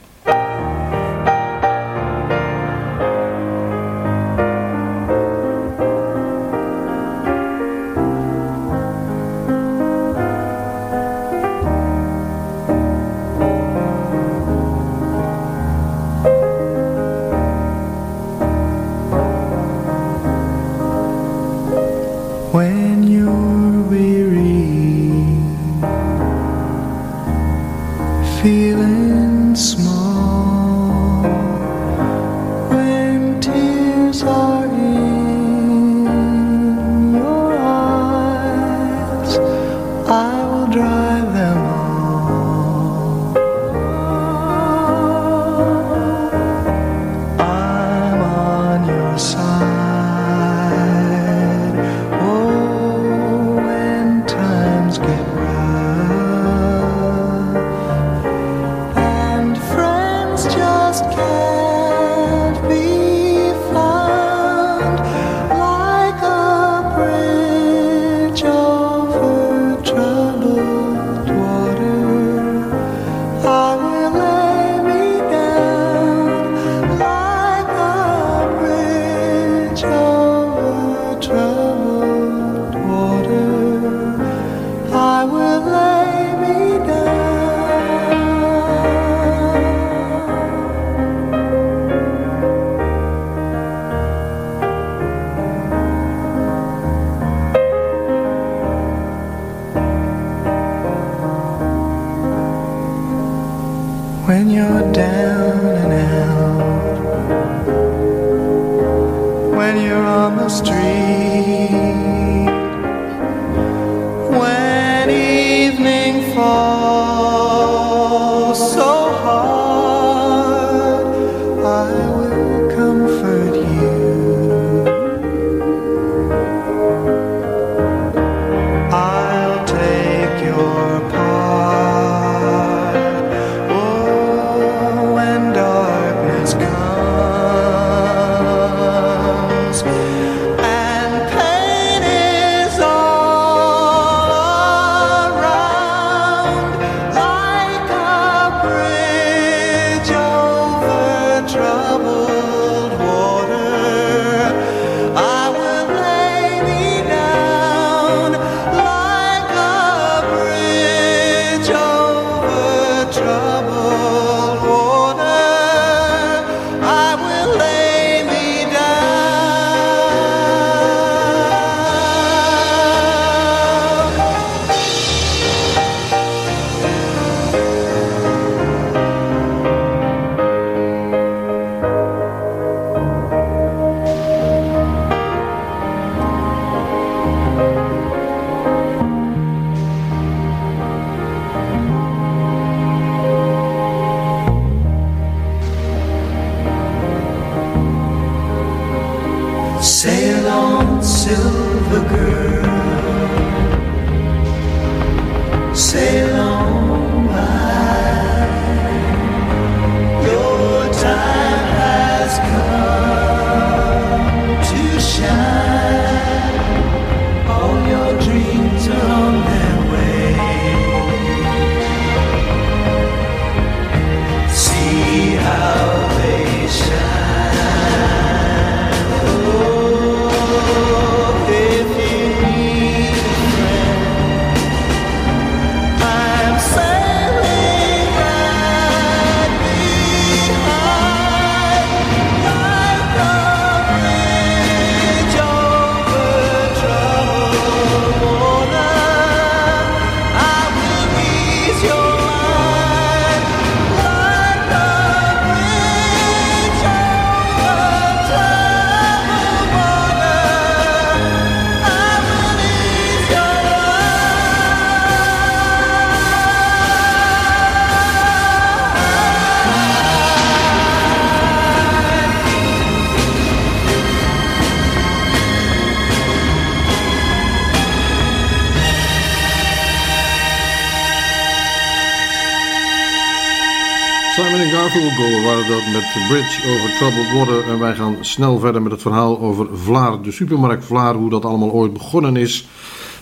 Met 285.92 286.28
Bridge 286.28 286.68
over 286.68 286.96
Troubled 286.96 287.32
Water. 287.32 287.72
En 287.72 287.78
wij 287.78 287.94
gaan 287.94 288.16
snel 288.20 288.58
verder 288.58 288.82
met 288.82 288.92
het 288.92 289.02
verhaal 289.02 289.40
over 289.40 289.66
Vlaar, 289.72 290.22
de 290.22 290.30
supermarkt 290.30 290.84
Vlaar, 290.84 291.14
hoe 291.14 291.30
dat 291.30 291.44
allemaal 291.44 291.70
ooit 291.70 291.92
begonnen 291.92 292.36
is. 292.36 292.68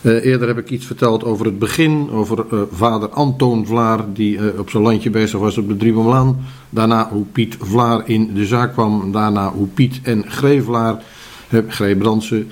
Uh, 0.02 0.24
eerder 0.24 0.48
heb 0.48 0.58
ik 0.58 0.70
iets 0.70 0.86
verteld 0.86 1.24
over 1.24 1.46
het 1.46 1.58
begin, 1.58 2.10
over 2.10 2.44
uh, 2.52 2.60
vader 2.72 3.08
Antoon 3.08 3.66
Vlaar, 3.66 4.04
die 4.12 4.36
uh, 4.36 4.58
op 4.58 4.70
zijn 4.70 4.82
landje 4.82 5.10
bezig 5.10 5.38
was 5.38 5.58
op 5.58 5.68
de 5.68 5.76
Driebemlaan. 5.76 6.44
Daarna 6.70 7.08
hoe 7.12 7.24
Piet 7.24 7.56
Vlaar 7.60 8.08
in 8.08 8.34
de 8.34 8.46
zaak 8.46 8.72
kwam. 8.72 9.12
Daarna 9.12 9.52
hoe 9.52 9.66
Piet 9.66 10.00
en 10.02 10.24
Gree 10.28 10.62
Vlaar, 10.62 11.02
Gree 11.68 11.96
Brandsen, 11.96 12.50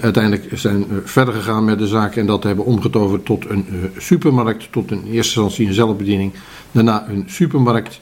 uiteindelijk 0.00 0.48
zijn 0.52 0.86
verder 1.04 1.34
gegaan 1.34 1.64
met 1.64 1.78
de 1.78 1.86
zaak. 1.86 2.16
En 2.16 2.26
dat 2.26 2.42
hebben 2.42 2.64
omgetoverd 2.64 3.24
tot 3.24 3.44
een 3.48 3.66
supermarkt, 3.98 4.72
tot 4.72 4.90
in 4.90 4.98
eerste 4.98 5.40
instantie 5.40 5.66
een 5.66 5.74
zelfbediening. 5.74 6.32
Daarna 6.72 7.08
een 7.08 7.24
supermarkt. 7.26 8.00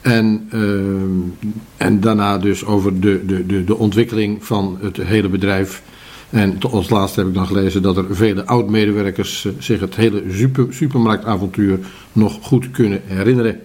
En, 0.00 0.48
uh, 0.54 1.40
en 1.76 2.00
daarna 2.00 2.38
dus 2.38 2.64
over 2.64 3.00
de, 3.00 3.26
de, 3.26 3.46
de, 3.46 3.64
de 3.64 3.76
ontwikkeling 3.76 4.44
van 4.44 4.78
het 4.80 4.96
hele 4.96 5.28
bedrijf. 5.28 5.82
En 6.30 6.58
als 6.70 6.90
laatste 6.90 7.20
heb 7.20 7.28
ik 7.28 7.34
dan 7.34 7.46
gelezen 7.46 7.82
dat 7.82 7.96
er 7.96 8.04
vele 8.10 8.46
oud-medewerkers 8.46 9.46
zich 9.58 9.80
het 9.80 9.96
hele 9.96 10.22
super, 10.30 10.66
supermarktavontuur 10.70 11.78
nog 12.12 12.38
goed 12.42 12.70
kunnen 12.70 13.00
herinneren. 13.04 13.60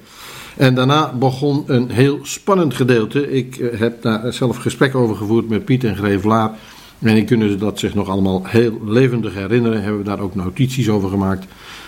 En 0.57 0.75
daarna 0.75 1.13
begon 1.13 1.63
een 1.67 1.89
heel 1.89 2.19
spannend 2.21 2.73
gedeelte. 2.73 3.31
Ik 3.31 3.71
heb 3.75 4.01
daar 4.01 4.33
zelf 4.33 4.57
gesprek 4.57 4.95
over 4.95 5.15
gevoerd 5.15 5.49
met 5.49 5.65
Piet 5.65 5.83
en 5.83 5.95
Greevelaar. 5.95 6.51
En 6.99 7.15
die 7.15 7.23
kunnen 7.23 7.59
dat 7.59 7.79
zich 7.79 7.93
nog 7.93 8.09
allemaal 8.09 8.41
heel 8.45 8.81
levendig 8.85 9.33
herinneren. 9.33 9.81
Hebben 9.81 9.97
we 9.97 10.07
daar 10.07 10.19
ook 10.19 10.35
notities 10.35 10.89
over 10.89 11.09
gemaakt. 11.09 11.45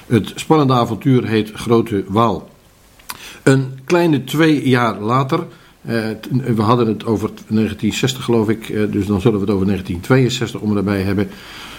Het 0.07 0.31
spannende 0.35 0.73
avontuur 0.73 1.27
heet 1.27 1.51
Grote 1.53 2.03
Waal. 2.07 2.49
Een 3.47 3.79
kleine 3.85 4.23
twee 4.23 4.69
jaar 4.69 4.99
later, 4.99 5.47
eh, 5.81 5.95
we 6.55 6.61
hadden 6.61 6.87
het 6.87 7.05
over 7.05 7.29
1960 7.47 8.23
geloof 8.23 8.49
ik, 8.49 8.69
eh, 8.69 8.81
dus 8.91 9.05
dan 9.05 9.21
zullen 9.21 9.39
we 9.39 9.45
het 9.45 9.53
over 9.53 9.65
1962 9.65 10.59
om 10.59 10.77
erbij 10.77 11.01
hebben. 11.01 11.29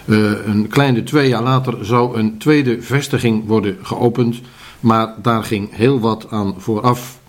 Eh, 0.05 0.47
een 0.47 0.69
kleine 0.69 1.03
twee 1.03 1.29
jaar 1.29 1.43
later 1.43 1.85
zou 1.85 2.19
een 2.19 2.39
tweede 2.39 2.83
vestiging 2.83 3.47
worden 3.47 3.77
geopend, 3.83 4.41
maar 4.81 5.15
daar 5.23 5.45
ging 5.45 5.69
heel 5.77 6.01
wat 6.01 6.27
aan 6.31 6.55
vooraf. 6.57 7.21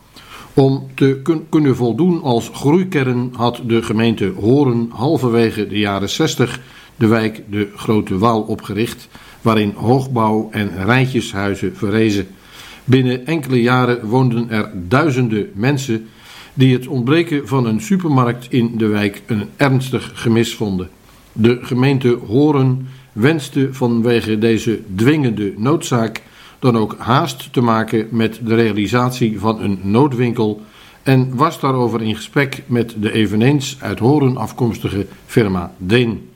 Om 0.53 0.87
te 0.95 1.19
kun 1.23 1.45
kunnen 1.49 1.75
voldoen 1.75 2.21
als 2.21 2.49
groeikern 2.53 3.29
had 3.35 3.61
de 3.65 3.83
gemeente 3.83 4.33
Horen 4.39 4.89
halverwege 4.91 5.67
de 5.67 5.79
jaren 5.79 6.09
60 6.09 6.59
de 6.95 7.07
wijk 7.07 7.43
de 7.49 7.71
Grote 7.75 8.17
Waal 8.17 8.41
opgericht, 8.41 9.07
waarin 9.41 9.73
hoogbouw 9.75 10.47
en 10.51 10.85
rijtjeshuizen 10.85 11.75
verrezen. 11.75 12.27
Binnen 12.89 13.25
enkele 13.25 13.61
jaren 13.61 14.05
woonden 14.05 14.49
er 14.49 14.71
duizenden 14.87 15.49
mensen 15.53 16.07
die 16.53 16.73
het 16.73 16.87
ontbreken 16.87 17.47
van 17.47 17.65
een 17.65 17.81
supermarkt 17.81 18.47
in 18.49 18.77
de 18.77 18.87
wijk 18.87 19.21
een 19.25 19.49
ernstig 19.55 20.11
gemis 20.13 20.55
vonden. 20.55 20.89
De 21.33 21.59
gemeente 21.61 22.19
Horen 22.27 22.87
wenste 23.11 23.69
vanwege 23.71 24.37
deze 24.37 24.79
dwingende 24.95 25.53
noodzaak 25.57 26.21
dan 26.59 26.77
ook 26.77 26.95
haast 26.97 27.53
te 27.53 27.61
maken 27.61 28.07
met 28.11 28.39
de 28.43 28.55
realisatie 28.55 29.39
van 29.39 29.61
een 29.61 29.79
noodwinkel 29.81 30.61
en 31.03 31.35
was 31.35 31.59
daarover 31.59 32.01
in 32.01 32.15
gesprek 32.15 32.63
met 32.65 32.95
de 32.97 33.11
eveneens 33.11 33.77
uit 33.79 33.99
Horen 33.99 34.37
afkomstige 34.37 35.05
firma 35.25 35.73
Deen. 35.77 36.29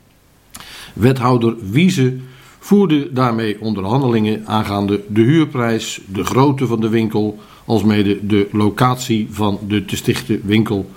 Wethouder 0.92 1.56
Wiese 1.70 2.16
voerde 2.64 3.12
daarmee 3.12 3.60
onderhandelingen 3.60 4.46
aangaande 4.46 5.00
de 5.08 5.20
huurprijs, 5.20 6.00
de 6.06 6.24
grootte 6.24 6.66
van 6.66 6.80
de 6.80 6.88
winkel, 6.88 7.38
alsmede 7.64 8.26
de 8.26 8.48
locatie 8.52 9.28
van 9.30 9.58
de 9.68 9.84
te 9.84 9.96
stichten 9.96 10.40
winkel. 10.44 10.90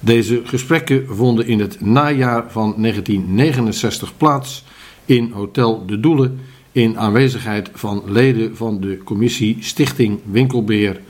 Deze 0.00 0.40
gesprekken 0.44 1.06
vonden 1.08 1.46
in 1.46 1.60
het 1.60 1.80
najaar 1.80 2.44
van 2.48 2.74
1969 2.78 4.16
plaats 4.16 4.64
in 5.04 5.30
Hotel 5.32 5.86
De 5.86 6.00
Doelen 6.00 6.40
in 6.72 6.98
aanwezigheid 6.98 7.70
van 7.74 8.02
leden 8.06 8.56
van 8.56 8.80
de 8.80 8.98
commissie 9.04 9.56
Stichting 9.60 10.20
Winkelbeheer. 10.30 11.00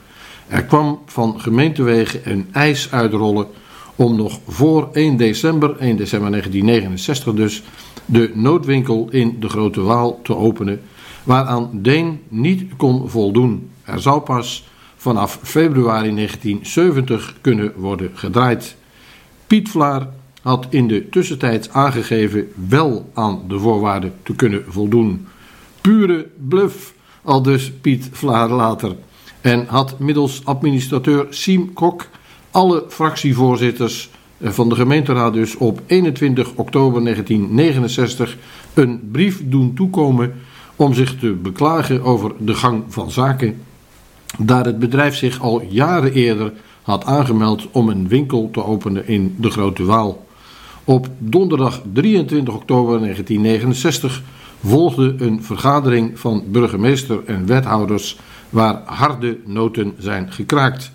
Er 0.48 0.64
kwam 0.64 0.98
van 1.06 1.40
gemeentewegen 1.40 2.20
een 2.24 2.48
eis 2.52 2.90
uitrollen 2.90 3.46
om 3.96 4.16
nog 4.16 4.40
voor 4.48 4.88
1 4.92 5.16
december, 5.16 5.76
1 5.76 5.96
december 5.96 6.30
1969 6.30 7.34
dus, 7.34 7.62
de 8.04 8.30
noodwinkel 8.34 9.08
in 9.10 9.36
de 9.40 9.48
Grote 9.48 9.80
Waal 9.80 10.20
te 10.22 10.36
openen, 10.36 10.80
waaraan 11.22 11.70
Deen 11.72 12.20
niet 12.28 12.76
kon 12.76 13.08
voldoen. 13.08 13.70
Er 13.84 14.00
zou 14.00 14.20
pas 14.20 14.68
vanaf 14.96 15.38
februari 15.42 16.14
1970 16.14 17.34
kunnen 17.40 17.72
worden 17.76 18.10
gedraaid. 18.14 18.76
Piet 19.46 19.68
Vlaar 19.68 20.08
had 20.42 20.66
in 20.70 20.88
de 20.88 21.08
tussentijd 21.08 21.70
aangegeven 21.70 22.48
wel 22.68 23.10
aan 23.14 23.40
de 23.48 23.58
voorwaarden 23.58 24.12
te 24.22 24.34
kunnen 24.34 24.64
voldoen. 24.68 25.26
Pure 25.80 26.28
bluff, 26.48 26.94
al 27.22 27.42
dus 27.42 27.72
Piet 27.80 28.08
Vlaar 28.12 28.48
later. 28.48 28.96
En 29.40 29.66
had 29.66 29.98
middels 29.98 30.44
administrateur 30.44 31.26
Siem 31.30 31.72
Kok 31.72 32.06
alle 32.52 32.84
fractievoorzitters 32.88 34.10
van 34.40 34.68
de 34.68 34.74
gemeenteraad 34.74 35.32
dus 35.32 35.56
op 35.56 35.80
21 35.86 36.52
oktober 36.54 37.02
1969 37.02 38.36
een 38.74 39.08
brief 39.12 39.42
doen 39.44 39.74
toekomen 39.74 40.34
om 40.76 40.94
zich 40.94 41.18
te 41.18 41.32
beklagen 41.32 42.02
over 42.02 42.32
de 42.38 42.54
gang 42.54 42.82
van 42.88 43.10
zaken. 43.10 43.62
Daar 44.38 44.64
het 44.64 44.78
bedrijf 44.78 45.14
zich 45.16 45.40
al 45.40 45.62
jaren 45.68 46.12
eerder 46.12 46.52
had 46.82 47.04
aangemeld 47.04 47.68
om 47.70 47.88
een 47.88 48.08
winkel 48.08 48.48
te 48.52 48.64
openen 48.64 49.08
in 49.08 49.34
de 49.38 49.50
Grote 49.50 49.84
Waal. 49.84 50.26
Op 50.84 51.08
donderdag 51.18 51.82
23 51.92 52.54
oktober 52.54 53.00
1969 53.00 54.22
volgde 54.64 55.14
een 55.18 55.42
vergadering 55.42 56.18
van 56.18 56.44
burgemeester 56.46 57.20
en 57.26 57.46
wethouders 57.46 58.18
waar 58.50 58.82
harde 58.84 59.38
noten 59.44 59.94
zijn 59.98 60.32
gekraakt. 60.32 60.92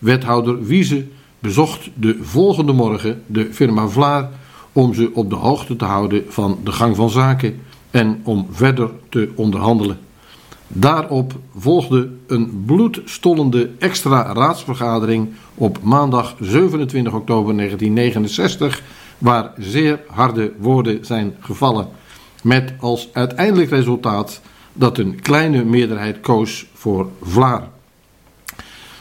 Wethouder 0.00 0.64
Wiese 0.64 1.06
bezocht 1.38 1.90
de 1.94 2.18
volgende 2.20 2.72
morgen 2.72 3.22
de 3.26 3.48
firma 3.52 3.88
Vlaar 3.88 4.30
om 4.72 4.94
ze 4.94 5.10
op 5.14 5.30
de 5.30 5.36
hoogte 5.36 5.76
te 5.76 5.84
houden 5.84 6.24
van 6.28 6.58
de 6.64 6.72
gang 6.72 6.96
van 6.96 7.10
zaken 7.10 7.60
en 7.90 8.20
om 8.24 8.46
verder 8.50 8.90
te 9.08 9.30
onderhandelen. 9.34 9.98
Daarop 10.68 11.32
volgde 11.56 12.10
een 12.26 12.62
bloedstollende 12.66 13.70
extra 13.78 14.32
raadsvergadering 14.32 15.28
op 15.54 15.78
maandag 15.82 16.34
27 16.40 17.12
oktober 17.12 17.56
1969, 17.56 18.82
waar 19.18 19.52
zeer 19.58 20.00
harde 20.06 20.52
woorden 20.58 21.06
zijn 21.06 21.34
gevallen, 21.40 21.88
met 22.42 22.72
als 22.78 23.08
uiteindelijk 23.12 23.70
resultaat 23.70 24.40
dat 24.72 24.98
een 24.98 25.20
kleine 25.20 25.64
meerderheid 25.64 26.20
koos 26.20 26.66
voor 26.74 27.08
Vlaar. 27.22 27.68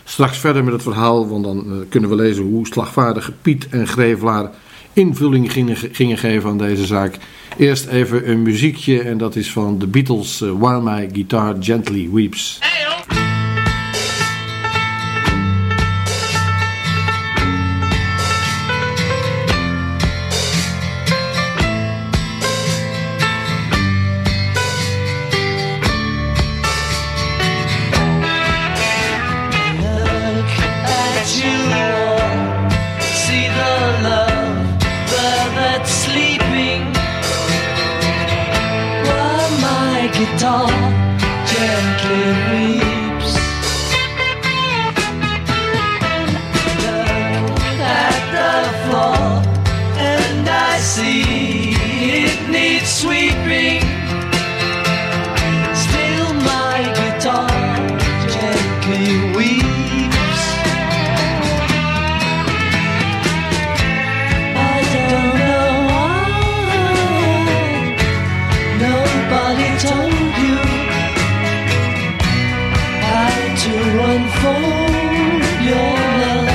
Straks 0.10 0.38
verder 0.38 0.63
met 0.63 0.74
het 0.74 0.84
verhaal, 0.84 1.28
want 1.28 1.43
dan 1.43 1.63
uh, 1.67 1.74
kunnen 1.89 2.10
we 2.10 2.15
lezen 2.15 2.43
hoe 2.43 2.67
slagvaardige 2.67 3.32
Piet 3.32 3.67
en 3.69 3.88
Grevelaar 3.88 4.52
invulling 4.93 5.52
gingen, 5.52 5.76
gingen, 5.76 6.17
geven 6.17 6.50
aan 6.50 6.58
deze 6.58 6.86
zaak. 6.86 7.17
Eerst 7.58 7.86
even 7.86 8.30
een 8.30 8.41
muziekje 8.41 9.02
en 9.02 9.17
dat 9.17 9.36
is 9.36 9.52
van 9.52 9.80
de 9.80 9.88
Beatles, 9.88 10.41
uh, 10.41 10.52
While 10.52 10.82
My 10.82 11.10
Guitar 11.13 11.56
Gently 11.60 12.10
Weeps. 12.12 12.58
Hey, 12.60 13.19
told 69.82 70.12
you 70.12 70.58
how 73.08 73.32
to 73.63 73.74
unfold 74.10 75.44
your 75.70 75.94
love. 76.22 76.50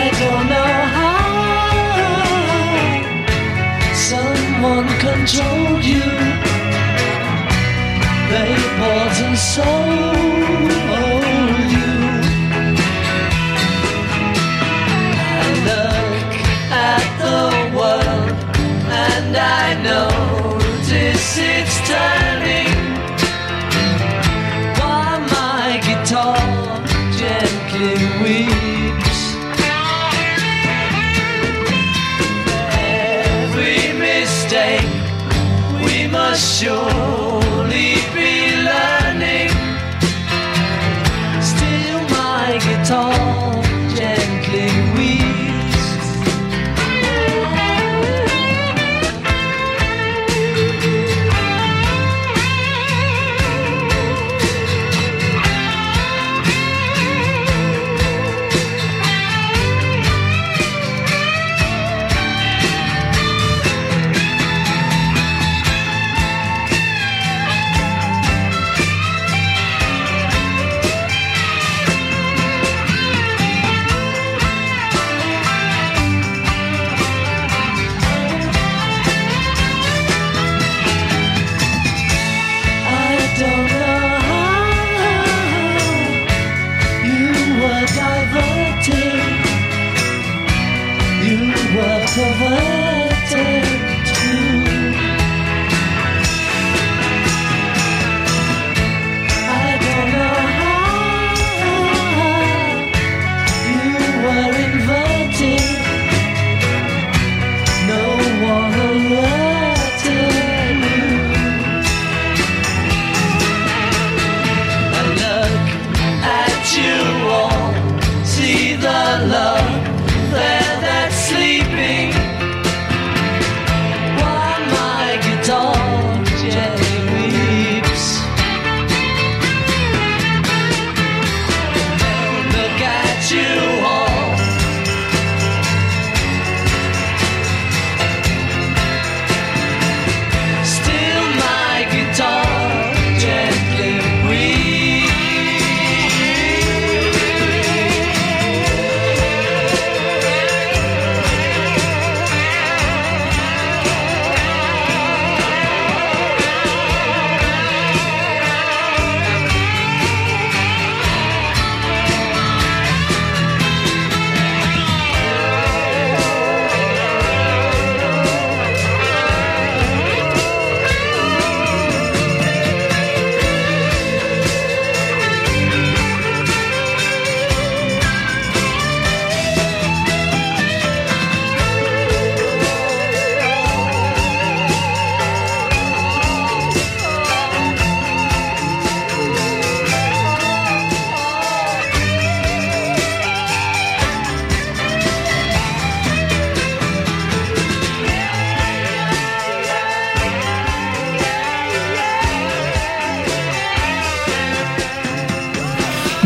I 0.00 0.04
don't 0.22 0.46
know 0.52 0.72
how 0.98 1.20
someone 4.10 4.88
controlled 5.06 5.84
you. 5.84 6.08
They 8.32 8.52
bought 8.78 9.16
and 9.26 9.38
sold. 9.38 10.27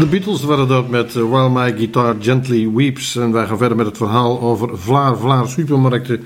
De 0.02 0.08
Beatles 0.08 0.42
waren 0.42 0.68
dat 0.68 0.88
met 0.88 1.16
eh, 1.16 1.22
While 1.22 1.50
My 1.50 1.76
Guitar 1.76 2.16
Gently 2.20 2.70
Weeps. 2.74 3.16
En 3.16 3.32
wij 3.32 3.46
gaan 3.46 3.58
verder 3.58 3.76
met 3.76 3.86
het 3.86 3.96
verhaal 3.96 4.40
over 4.40 4.78
Vlaar 4.78 5.18
Vlaar 5.18 5.48
supermarkten. 5.48 6.20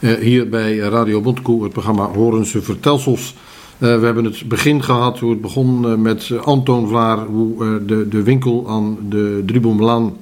eh, 0.00 0.14
hier 0.14 0.48
bij 0.48 0.76
Radio 0.76 1.20
Bondkoe, 1.20 1.62
het 1.62 1.72
programma 1.72 2.04
Horense 2.04 2.62
Vertelsels. 2.62 3.34
Eh, 3.78 3.98
we 3.98 4.04
hebben 4.04 4.24
het 4.24 4.48
begin 4.48 4.82
gehad, 4.82 5.18
hoe 5.18 5.30
het 5.30 5.40
begon 5.40 6.02
met 6.02 6.30
Antoon 6.42 6.88
Vlaar. 6.88 7.18
Hoe 7.26 7.84
de, 7.86 8.08
de 8.08 8.22
winkel 8.22 8.68
aan 8.68 8.98
de 9.08 9.42
Driebomlaan 9.46 10.16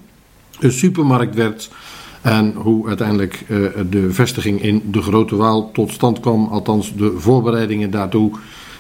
een 0.61 0.73
supermarkt 0.73 1.35
werd. 1.35 1.71
En 2.21 2.53
hoe 2.55 2.89
uiteindelijk 2.89 3.45
de 3.91 4.13
vestiging 4.13 4.63
in 4.63 4.83
de 4.91 5.03
Grote 5.03 5.37
Waal 5.37 5.71
tot 5.73 5.91
stand 5.91 6.21
kwam. 6.21 6.49
Althans, 6.51 6.95
de 6.95 7.13
voorbereidingen 7.17 7.91
daartoe. 7.91 8.31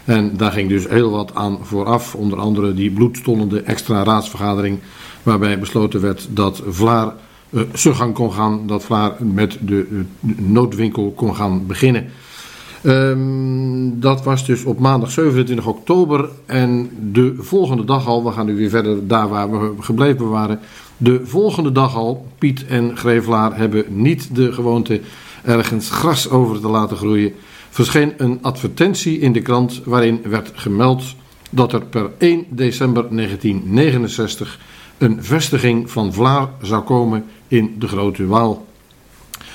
En 0.04 0.36
daar 0.36 0.52
ging 0.52 0.68
dus 0.68 0.88
heel 0.88 1.10
wat 1.10 1.34
aan 1.34 1.58
vooraf. 1.62 2.14
Onder 2.14 2.38
andere 2.38 2.74
die 2.74 2.90
bloedstollende 2.90 3.60
extra 3.60 4.02
raadsvergadering. 4.02 4.78
Waarbij 5.22 5.58
besloten 5.58 6.00
werd 6.00 6.28
dat 6.30 6.62
Vlaar 6.66 7.14
gang 7.72 8.14
kon 8.14 8.32
gaan. 8.32 8.66
Dat 8.66 8.84
Vlaar 8.84 9.12
met 9.18 9.58
de, 9.60 9.86
eh, 9.90 10.30
noodwinkel 10.36 11.12
kon 11.16 11.34
gaan 11.34 11.66
beginnen. 11.66 12.06
Ehm, 12.82 14.00
dat 14.00 14.24
was 14.24 14.46
dus 14.46 14.64
op 14.64 14.78
maandag 14.78 15.10
27 15.10 15.66
oktober. 15.66 16.28
En 16.46 16.90
de 17.12 17.34
volgende 17.38 17.84
dag 17.84 18.06
al, 18.06 18.24
we 18.24 18.32
gaan 18.32 18.46
nu 18.46 18.56
weer 18.56 18.70
verder 18.70 19.06
daar 19.06 19.28
waar 19.28 19.50
we 19.50 19.82
gebleven 19.82 20.28
waren. 20.28 20.60
De 20.96 21.20
volgende 21.24 21.72
dag 21.72 21.96
al, 21.96 22.26
Piet 22.38 22.66
en 22.66 22.96
Grevelaar 22.96 23.56
hebben 23.56 23.84
niet 23.88 24.34
de 24.34 24.52
gewoonte 24.52 25.00
ergens 25.42 25.90
gras 25.90 26.30
over 26.30 26.60
te 26.60 26.68
laten 26.68 26.96
groeien. 26.96 27.32
Verscheen 27.72 28.12
een 28.16 28.38
advertentie 28.42 29.18
in 29.18 29.32
de 29.32 29.40
krant 29.40 29.80
waarin 29.84 30.20
werd 30.24 30.50
gemeld 30.54 31.02
dat 31.50 31.72
er 31.72 31.84
per 31.84 32.10
1 32.18 32.46
december 32.48 33.06
1969 33.10 34.58
een 34.98 35.24
vestiging 35.24 35.90
van 35.90 36.12
Vlaar 36.12 36.48
zou 36.62 36.82
komen 36.82 37.24
in 37.48 37.74
de 37.78 37.88
Grote 37.88 38.26
Waal. 38.26 38.66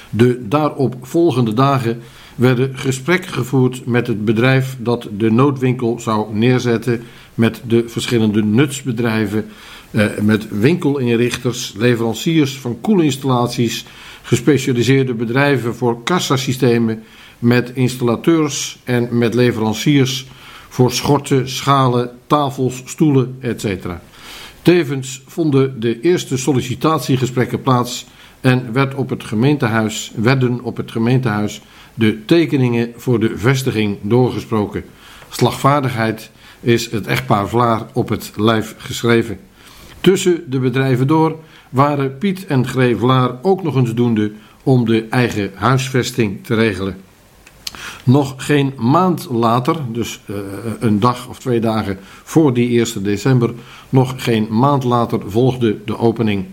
De 0.10 0.48
daarop 0.48 0.96
volgende 1.02 1.54
dagen 1.54 2.02
werden 2.36 2.78
gesprekken 2.78 3.32
gevoerd 3.32 3.86
met 3.86 4.08
het 4.08 4.26
bedrijf 4.26 4.78
dat 4.80 5.08
de 5.18 5.32
noodwinkel 5.32 6.00
zou 6.00 6.36
neerzetten 6.36 7.04
met 7.34 7.62
de 7.68 7.90
verschillende 7.90 8.44
nutsbedrijven, 8.44 9.46
eh, 9.92 10.06
met 10.22 10.60
winkelinrichters, 10.60 11.74
leveranciers 11.78 12.58
van 12.58 12.82
koelinstallaties, 12.82 13.86
gespecialiseerde 14.22 15.14
bedrijven 15.14 15.76
voor 15.76 16.04
kassasystemen, 16.04 17.04
met 17.40 17.72
installateurs 17.74 18.80
en 18.84 19.18
met 19.18 19.34
leveranciers 19.34 20.26
voor 20.70 20.92
schorten, 20.92 21.50
schalen, 21.50 22.12
tafels, 22.28 22.82
stoelen, 22.86 23.38
etc. 23.40 23.66
Tevens 24.62 25.22
vonden 25.26 25.80
de 25.80 26.02
eerste 26.02 26.38
sollicitatiegesprekken 26.38 27.62
plaats 27.62 28.06
en 28.42 28.74
werd 28.74 28.96
op 28.96 29.10
het 29.10 29.24
gemeentehuis, 29.24 30.12
werden 30.16 30.64
op 30.64 30.78
het 30.78 30.92
gemeentehuis 30.92 31.62
de 31.94 32.26
tekeningen 32.26 32.94
voor 32.96 33.20
de 33.20 33.38
vestiging 33.38 33.98
doorgesproken. 34.02 34.84
Slagvaardigheid 35.30 36.32
is 36.60 36.92
het 36.92 37.08
echtpaar 37.08 37.48
Vlaar 37.48 37.86
op 37.94 38.10
het 38.10 38.32
lijf 38.36 38.76
geschreven. 38.78 39.40
Tussen 40.02 40.44
de 40.50 40.60
bedrijven 40.60 41.08
door 41.08 41.36
waren 41.70 42.18
Piet 42.18 42.46
en 42.46 42.68
Gree 42.68 42.96
Vlaar 42.96 43.38
ook 43.42 43.64
nog 43.64 43.76
eens 43.76 43.94
doende 43.94 44.32
om 44.64 44.86
de 44.86 45.06
eigen 45.10 45.52
huisvesting 45.56 46.46
te 46.46 46.56
regelen. 46.56 47.07
Nog 48.04 48.34
geen 48.38 48.74
maand 48.78 49.28
later, 49.30 49.76
dus 49.92 50.20
uh, 50.26 50.38
een 50.80 51.00
dag 51.00 51.28
of 51.28 51.40
twee 51.40 51.60
dagen 51.60 52.00
voor 52.24 52.54
die 52.54 52.86
1 52.86 53.04
december, 53.04 53.54
nog 53.90 54.14
geen 54.18 54.48
maand 54.50 54.84
later 54.84 55.20
volgde 55.32 55.78
de 55.86 55.98
opening. 55.98 56.46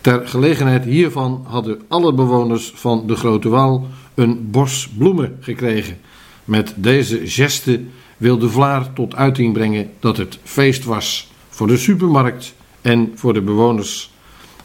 Ter 0.00 0.28
gelegenheid 0.28 0.84
hiervan 0.84 1.44
hadden 1.48 1.80
alle 1.88 2.14
bewoners 2.14 2.72
van 2.74 3.06
de 3.06 3.16
Grote 3.16 3.48
Waal 3.48 3.86
een 4.14 4.50
bos 4.50 4.88
bloemen 4.98 5.36
gekregen. 5.40 5.98
Met 6.44 6.74
deze 6.76 7.20
geste 7.24 7.80
wilde 8.16 8.48
Vlaar 8.48 8.92
tot 8.92 9.14
uiting 9.14 9.52
brengen 9.52 9.90
dat 9.98 10.16
het 10.16 10.38
feest 10.42 10.84
was 10.84 11.32
voor 11.48 11.66
de 11.66 11.76
supermarkt 11.76 12.54
en 12.80 13.12
voor 13.14 13.32
de 13.32 13.40
bewoners. 13.40 14.10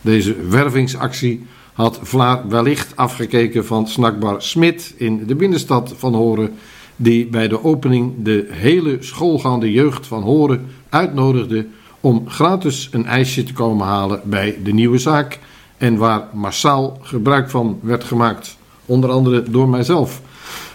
Deze 0.02 0.36
wervingsactie 0.48 1.46
had 1.76 2.00
Vlaar 2.02 2.48
wellicht 2.48 2.96
afgekeken 2.96 3.66
van 3.66 3.88
snackbar 3.88 4.42
Smit 4.42 4.94
in 4.98 5.26
de 5.26 5.36
binnenstad 5.36 5.94
van 5.98 6.14
Horen, 6.14 6.54
die 6.96 7.28
bij 7.28 7.48
de 7.48 7.64
opening 7.64 8.14
de 8.18 8.48
hele 8.50 8.98
schoolgaande 9.00 9.72
jeugd 9.72 10.08
van 10.08 10.24
Horen 10.24 10.66
uitnodigde 10.90 11.68
om 12.00 12.30
gratis 12.30 12.90
een 12.92 13.06
ijsje 13.06 13.44
te 13.44 13.54
komen 13.54 13.86
halen 13.86 14.22
bij 14.24 14.60
de 14.64 14.74
nieuwe 14.74 14.98
zaak 14.98 15.40
en 15.78 15.98
waar 15.98 16.28
massaal 16.34 16.98
gebruik 17.02 17.50
van 17.50 17.80
werd 17.82 18.04
gemaakt, 18.04 18.58
onder 18.86 19.10
andere 19.10 19.44
door 19.44 19.70
mijzelf. 19.70 20.22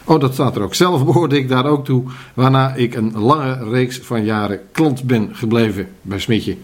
Oh, 0.04 0.20
dat 0.20 0.32
staat 0.32 0.56
er 0.56 0.62
ook. 0.62 0.74
Zelf 0.74 1.04
behoorde 1.10 1.36
ik 1.36 1.48
daar 1.48 1.66
ook 1.66 1.84
toe, 1.84 2.04
waarna 2.34 2.74
ik 2.74 2.94
een 2.94 3.18
lange 3.18 3.70
reeks 3.70 3.98
van 3.98 4.24
jaren 4.24 4.60
klant 4.72 5.02
ben 5.02 5.28
gebleven 5.32 5.88
bij 6.02 6.18
Smitje. 6.18 6.56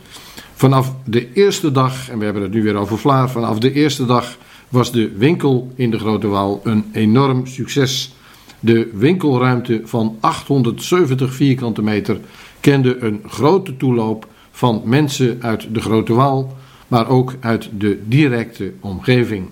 Vanaf 0.56 0.92
de 1.04 1.32
eerste 1.32 1.72
dag, 1.72 2.08
en 2.08 2.18
we 2.18 2.24
hebben 2.24 2.42
het 2.42 2.52
nu 2.52 2.62
weer 2.62 2.74
over 2.74 2.98
Vlaar, 2.98 3.30
vanaf 3.30 3.58
de 3.58 3.72
eerste 3.72 4.06
dag 4.06 4.36
was 4.68 4.92
de 4.92 5.12
winkel 5.16 5.72
in 5.74 5.90
de 5.90 5.98
Grote 5.98 6.26
Waal 6.26 6.60
een 6.64 6.84
enorm 6.92 7.46
succes. 7.46 8.14
De 8.60 8.90
winkelruimte 8.94 9.80
van 9.84 10.16
870 10.20 11.34
vierkante 11.34 11.82
meter 11.82 12.18
kende 12.60 12.98
een 12.98 13.22
grote 13.26 13.76
toeloop 13.76 14.26
van 14.50 14.82
mensen 14.84 15.38
uit 15.40 15.74
de 15.74 15.80
Grote 15.80 16.14
Waal, 16.14 16.56
maar 16.88 17.08
ook 17.08 17.34
uit 17.40 17.68
de 17.78 18.02
directe 18.06 18.72
omgeving. 18.80 19.48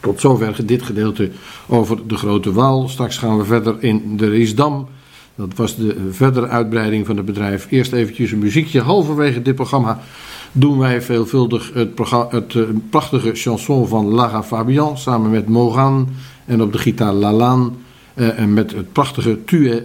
Tot 0.00 0.20
zover 0.20 0.66
dit 0.66 0.82
gedeelte 0.82 1.30
over 1.66 2.06
de 2.06 2.16
Grote 2.16 2.52
Waal. 2.52 2.88
Straks 2.88 3.18
gaan 3.18 3.38
we 3.38 3.44
verder 3.44 3.76
in 3.82 4.16
de 4.16 4.28
Riesdam. 4.28 4.88
Dat 5.34 5.54
was 5.56 5.76
de 5.76 6.08
verdere 6.10 6.48
uitbreiding 6.48 7.06
van 7.06 7.16
het 7.16 7.24
bedrijf. 7.24 7.66
Eerst 7.70 7.92
eventjes 7.92 8.32
een 8.32 8.38
muziekje. 8.38 8.80
Halverwege 8.80 9.42
dit 9.42 9.54
programma 9.54 10.00
doen 10.52 10.78
wij 10.78 11.02
veelvuldig 11.02 11.70
het, 11.74 11.98
het 12.30 12.54
uh, 12.54 12.68
prachtige 12.90 13.34
chanson 13.34 13.88
van 13.88 14.06
Lara 14.06 14.42
Fabian 14.42 14.98
samen 14.98 15.30
met 15.30 15.48
Moran 15.48 16.08
en 16.44 16.62
op 16.62 16.72
de 16.72 16.78
gitaar 16.78 17.12
Lalaan 17.12 17.76
uh, 18.14 18.38
en 18.38 18.52
met 18.52 18.72
het 18.72 18.92
prachtige 18.92 19.44
Tu 19.44 19.70
es 19.70 19.80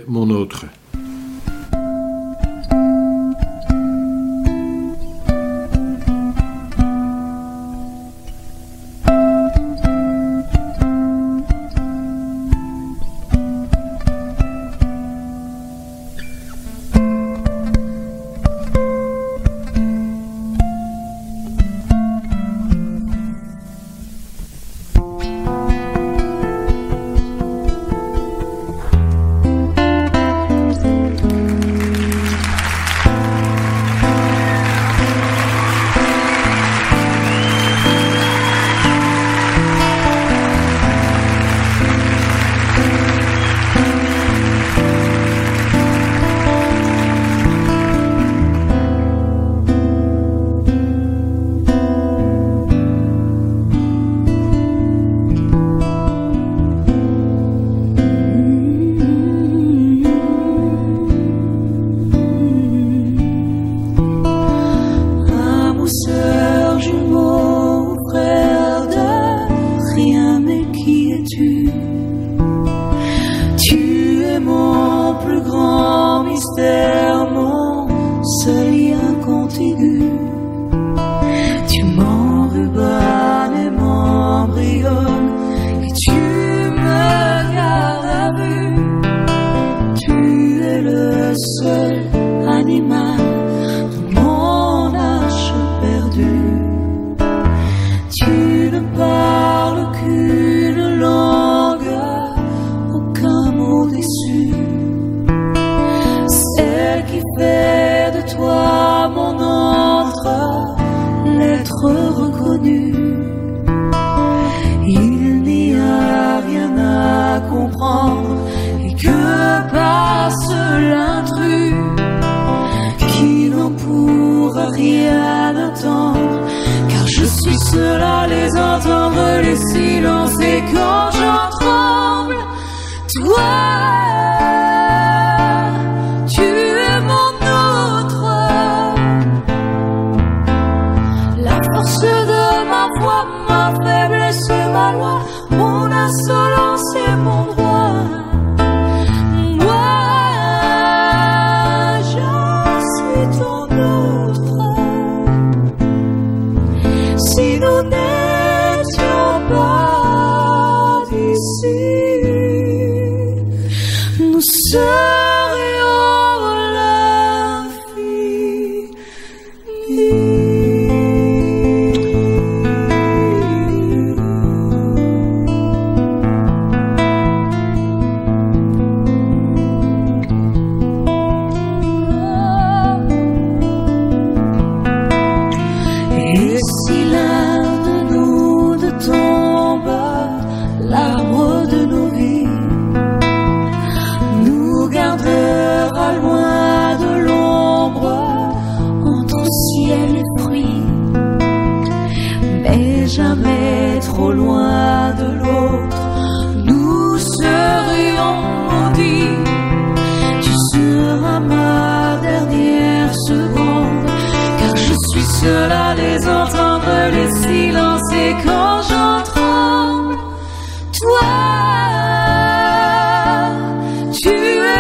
cela 127.72 128.28
les 128.28 128.47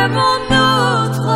es 0.07 0.13
mon 0.19 0.39
autre. 0.67 1.29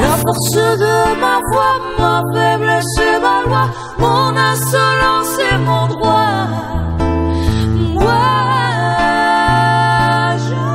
La 0.00 0.10
force 0.22 0.62
de 0.84 0.96
ma 1.22 1.36
voix, 1.50 1.76
ma 1.98 2.22
faiblesse 2.32 2.98
et 2.98 3.18
ma 3.20 3.36
loi, 3.46 3.64
mon 3.98 4.36
insolence 4.36 5.38
et 5.50 5.58
mon 5.68 5.84
droit. 5.94 6.40
Moi, 7.94 8.26
je 10.48 10.66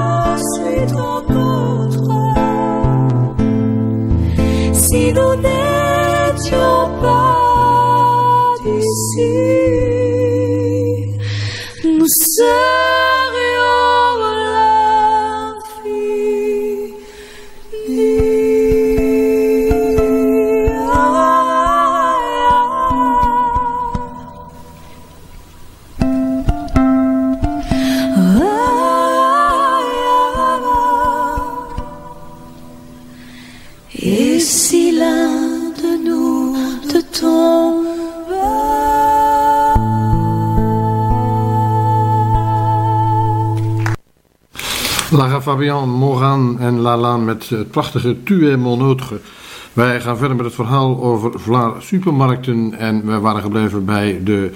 suis 0.51 0.83
ton 0.93 1.17
autre. 1.51 2.15
Si 4.73 5.03
nous 5.17 5.35
n'étions 5.45 6.81
pas 7.01 7.33
d'ici, 8.63 9.29
nous 11.85 12.07
serions 12.07 12.72
Fabian, 45.43 45.89
Moran 45.89 46.59
en 46.59 46.79
Lalaan 46.79 47.25
met 47.25 47.49
het 47.49 47.71
prachtige 47.71 48.23
Tu 48.23 48.51
es 48.51 48.57
mon. 48.57 48.97
Wij 49.73 50.01
gaan 50.01 50.17
verder 50.17 50.35
met 50.35 50.45
het 50.45 50.55
verhaal 50.55 51.03
over 51.03 51.39
Vlaar 51.39 51.81
supermarkten 51.81 52.73
en 52.73 53.05
we 53.05 53.19
waren 53.19 53.41
gebleven 53.41 53.85
bij 53.85 54.21
de, 54.23 54.51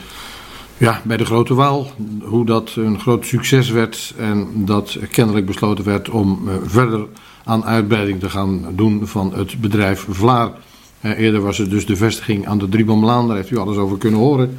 ja, 0.78 1.02
bij 1.04 1.18
de 1.18 1.26
Grote 1.26 1.54
Waal. 1.54 1.88
Hoe 2.22 2.46
dat 2.46 2.72
een 2.76 3.00
groot 3.00 3.26
succes 3.26 3.70
werd 3.70 4.14
en 4.18 4.48
dat 4.54 4.98
kennelijk 5.12 5.46
besloten 5.46 5.86
werd 5.86 6.10
om 6.10 6.42
eh, 6.48 6.54
verder 6.64 7.06
aan 7.44 7.66
uitbreiding 7.66 8.20
te 8.20 8.30
gaan 8.30 8.66
doen 8.72 9.08
van 9.08 9.34
het 9.34 9.62
bedrijf 9.62 10.06
Vlaar. 10.10 10.52
Eh, 11.02 11.20
eerder 11.20 11.42
was 11.42 11.58
het 11.58 11.70
dus 11.70 11.86
de 11.86 11.96
vestiging 11.96 12.48
aan 12.48 12.58
de 12.58 12.70
Driebomlaan, 12.70 13.28
daar 13.28 13.36
heeft 13.36 13.52
u 13.52 13.58
alles 13.58 13.78
over 13.78 13.98
kunnen 13.98 14.20
horen. 14.20 14.58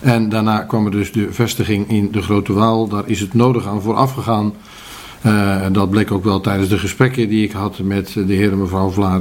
En 0.00 0.28
daarna 0.28 0.58
kwam 0.58 0.84
er 0.84 0.90
dus 0.90 1.12
de 1.12 1.32
vestiging 1.32 1.90
in 1.90 2.12
de 2.12 2.22
Grote 2.22 2.52
Waal. 2.52 2.88
Daar 2.88 3.02
is 3.06 3.20
het 3.20 3.34
nodig 3.34 3.66
aan 3.66 3.82
vooraf 3.82 4.12
gegaan. 4.12 4.52
Eh, 5.22 5.66
dat 5.72 5.90
bleek 5.90 6.10
ook 6.12 6.24
wel 6.24 6.40
tijdens 6.40 6.68
de 6.68 6.78
gesprekken 6.78 7.28
die 7.28 7.44
ik 7.44 7.52
had 7.52 7.78
met 7.78 8.12
de 8.26 8.34
heer 8.34 8.52
en 8.52 8.58
mevrouw 8.60 8.90
Vlaar. 8.90 9.20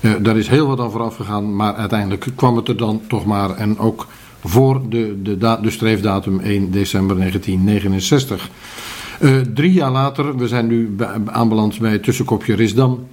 Eh, 0.00 0.10
daar 0.20 0.36
is 0.36 0.48
heel 0.48 0.66
wat 0.66 0.80
aan 0.80 0.90
vooraf 0.90 1.16
gegaan, 1.16 1.56
maar 1.56 1.74
uiteindelijk 1.74 2.26
kwam 2.34 2.56
het 2.56 2.68
er 2.68 2.76
dan 2.76 3.00
toch 3.08 3.24
maar. 3.24 3.50
En 3.56 3.78
ook 3.78 4.06
voor 4.44 4.80
de, 4.88 5.22
de, 5.22 5.58
de 5.62 5.70
streefdatum 5.70 6.40
1 6.40 6.70
december 6.70 7.16
1969. 7.16 8.50
Eh, 9.20 9.36
drie 9.54 9.72
jaar 9.72 9.90
later, 9.90 10.36
we 10.36 10.48
zijn 10.48 10.66
nu 10.66 10.88
be- 10.88 11.20
aanbeland 11.26 11.78
bij 11.78 11.92
het 11.92 12.02
tussenkopje 12.02 12.54
Risdam. 12.54 13.06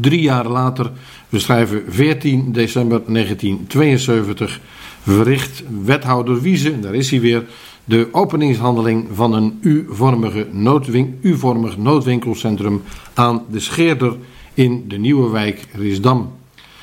Drie 0.00 0.20
jaar 0.20 0.48
later, 0.48 0.90
we 1.28 1.38
schrijven 1.38 1.82
14 1.88 2.52
december 2.52 3.02
1972, 3.06 4.60
verricht 5.02 5.62
wethouder 5.84 6.40
Wiese, 6.40 6.80
daar 6.80 6.94
is 6.94 7.10
hij 7.10 7.20
weer, 7.20 7.44
de 7.90 8.08
openingshandeling 8.12 9.06
van 9.12 9.32
een 9.32 9.58
U-vormige 9.60 10.46
noodwin- 10.50 11.18
U-vormig 11.20 11.76
noodwinkelcentrum 11.76 12.82
aan 13.14 13.42
de 13.50 13.60
Scheerder 13.60 14.16
in 14.54 14.84
de 14.88 14.98
nieuwe 14.98 15.30
wijk 15.30 15.66
Risdam. 15.72 16.32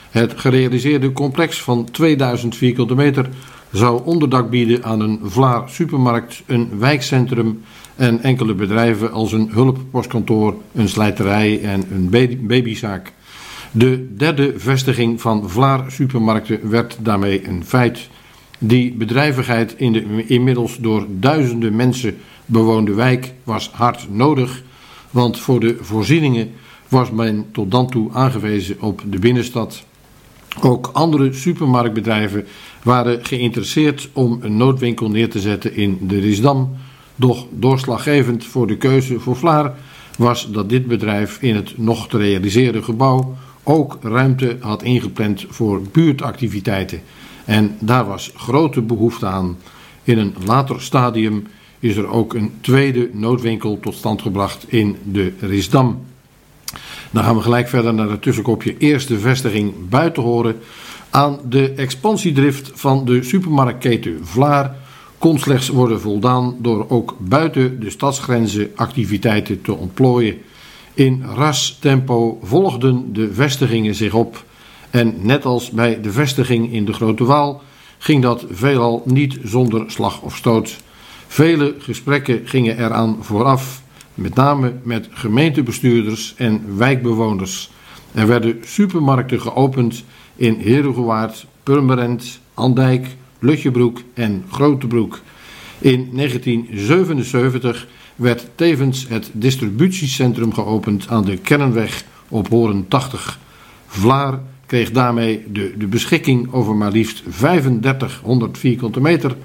Het 0.10 0.34
gerealiseerde 0.36 1.12
complex 1.12 1.62
van 1.62 1.88
2000 1.92 2.56
vierkante 2.56 2.96
meter 2.96 3.30
zou 3.72 4.02
onderdak 4.06 4.50
bieden 4.50 4.84
aan 4.84 5.00
een 5.00 5.20
Vlaar 5.24 5.70
supermarkt, 5.70 6.44
een 6.46 6.70
wijkcentrum 6.80 7.62
en 7.96 8.24
enkele 8.24 8.54
bedrijven 8.54 9.12
als 9.12 9.32
een 9.32 9.50
hulppostkantoor, 9.52 10.56
een 10.74 10.90
slijterij 10.90 11.62
en 11.62 11.84
een 11.92 12.10
baby- 12.10 12.38
babyzaak. 12.42 13.14
De 13.72 14.16
derde 14.18 14.54
vestiging 14.58 15.22
van 15.22 15.50
Vlaar 15.50 15.92
supermarkten 15.92 16.70
werd 16.70 16.98
daarmee 17.02 17.48
een 17.48 17.66
feit. 17.66 18.10
Die 18.58 18.94
bedrijvigheid 18.94 19.76
in 19.78 19.92
de 19.92 20.26
inmiddels 20.26 20.78
door 20.78 21.06
duizenden 21.10 21.76
mensen 21.76 22.18
bewoonde 22.46 22.94
wijk 22.94 23.34
was 23.44 23.70
hard 23.70 24.08
nodig, 24.10 24.64
want 25.12 25.40
voor 25.40 25.60
de 25.60 25.78
voorzieningen 25.82 26.52
was 26.88 27.12
men 27.12 27.46
tot 27.52 27.72
dan 27.72 27.90
toe 27.90 28.12
aangewezen 28.14 28.82
op 28.82 29.02
de 29.10 29.20
binnenstad. 29.20 29.84
Ook 30.62 30.90
andere 30.94 31.34
supermarktbedrijven 31.34 32.46
waren 32.84 33.26
geïnteresseerd 33.26 34.10
om 34.14 34.40
een 34.42 34.58
noodwinkel 34.58 35.10
neer 35.10 35.30
te 35.30 35.40
zetten 35.40 35.76
in 35.76 35.98
de 36.02 36.20
Risdam. 36.20 36.76
Doch 37.16 37.46
doorslaggevend 37.52 38.46
voor 38.46 38.68
de 38.68 38.78
keuze 38.78 39.20
voor 39.20 39.36
Vlaar 39.36 39.76
was 40.18 40.52
dat 40.52 40.70
dit 40.70 40.88
bedrijf 40.88 41.38
in 41.42 41.56
het 41.56 41.78
nog 41.78 42.10
te 42.10 42.18
realiseren 42.18 42.84
gebouw 42.84 43.36
ook 43.64 43.98
ruimte 44.02 44.58
had 44.60 44.84
ingepland 44.84 45.46
voor 45.50 45.82
buurtactiviteiten. 45.92 47.02
En 47.48 47.76
daar 47.80 48.06
was 48.06 48.32
grote 48.36 48.82
behoefte 48.82 49.26
aan. 49.26 49.58
In 50.04 50.18
een 50.18 50.36
later 50.46 50.82
stadium 50.82 51.48
is 51.80 51.96
er 51.96 52.08
ook 52.08 52.34
een 52.34 52.52
tweede 52.62 53.10
noodwinkel 53.14 53.80
tot 53.80 53.96
stand 53.96 54.22
gebracht 54.22 54.66
in 54.68 54.98
de 55.04 55.34
Risdam. 55.40 56.06
Dan 57.12 57.24
gaan 57.24 57.36
we 57.36 57.42
gelijk 57.42 57.68
verder 57.68 57.94
naar 57.94 58.10
het 58.10 58.22
tussenkopje 58.22 58.78
eerste 58.78 59.20
vestiging 59.20 59.90
Buitenhoren. 59.90 60.56
Aan 61.10 61.40
de 61.50 61.72
expansiedrift 61.72 62.72
van 62.74 63.06
de 63.06 63.24
supermarktketen 63.24 64.20
Vlaar 64.26 64.76
kon 65.18 65.40
slechts 65.40 65.68
worden 65.68 66.02
voldaan 66.02 66.56
door 66.60 66.86
ook 66.90 67.16
buiten 67.20 67.80
de 67.80 67.90
stadsgrenzen 67.90 68.72
activiteiten 68.76 69.62
te 69.62 69.74
ontplooien. 69.74 70.38
In 70.94 71.24
ras 71.36 71.78
tempo 71.80 72.40
volgden 72.44 73.14
de 73.14 73.34
vestigingen 73.34 73.96
zich 73.96 74.14
op. 74.14 74.46
En 74.98 75.16
net 75.22 75.46
als 75.46 75.70
bij 75.70 76.02
de 76.02 76.12
vestiging 76.12 76.74
in 76.74 76.86
de 76.86 76.94
Grote 76.94 77.24
Waal 77.24 77.62
ging 77.98 78.22
dat 78.22 78.46
veelal 78.52 79.04
niet 79.06 79.40
zonder 79.44 79.92
slag 79.92 80.22
of 80.22 80.36
stoot. 80.36 80.78
Vele 81.28 81.76
gesprekken 81.80 82.42
gingen 82.46 82.78
eraan 82.78 83.18
vooraf, 83.22 83.82
met 84.14 84.36
name 84.36 84.74
met 84.84 85.08
gemeentebestuurders 85.12 86.34
en 86.38 86.78
wijkbewoners. 86.78 87.70
Er 88.12 88.28
werden 88.28 88.58
supermarkten 88.66 89.42
geopend 89.42 90.04
in 90.36 90.60
Herugewaard, 90.60 91.46
Purmerend, 91.64 92.40
Andijk, 92.54 93.08
Lutjebroek 93.40 94.02
en 94.14 94.44
Grotebroek. 94.52 95.22
In 95.80 96.10
1977 96.14 97.88
werd 98.16 98.48
tevens 98.56 99.08
het 99.10 99.30
distributiecentrum 99.34 100.54
geopend 100.54 101.08
aan 101.08 101.26
de 101.26 101.38
Kernweg 101.38 102.04
op 102.28 102.48
Horen 102.48 102.88
80. 102.88 103.40
Vlaar 103.88 104.40
kreeg 104.68 104.92
daarmee 104.92 105.44
de, 105.52 105.74
de 105.78 105.88
beschikking 105.88 106.54
over 106.54 106.76
maar 106.76 106.92
liefst 106.92 107.24
3500 107.38 108.58
vierkante 108.58 109.02
meter, 109.02 109.36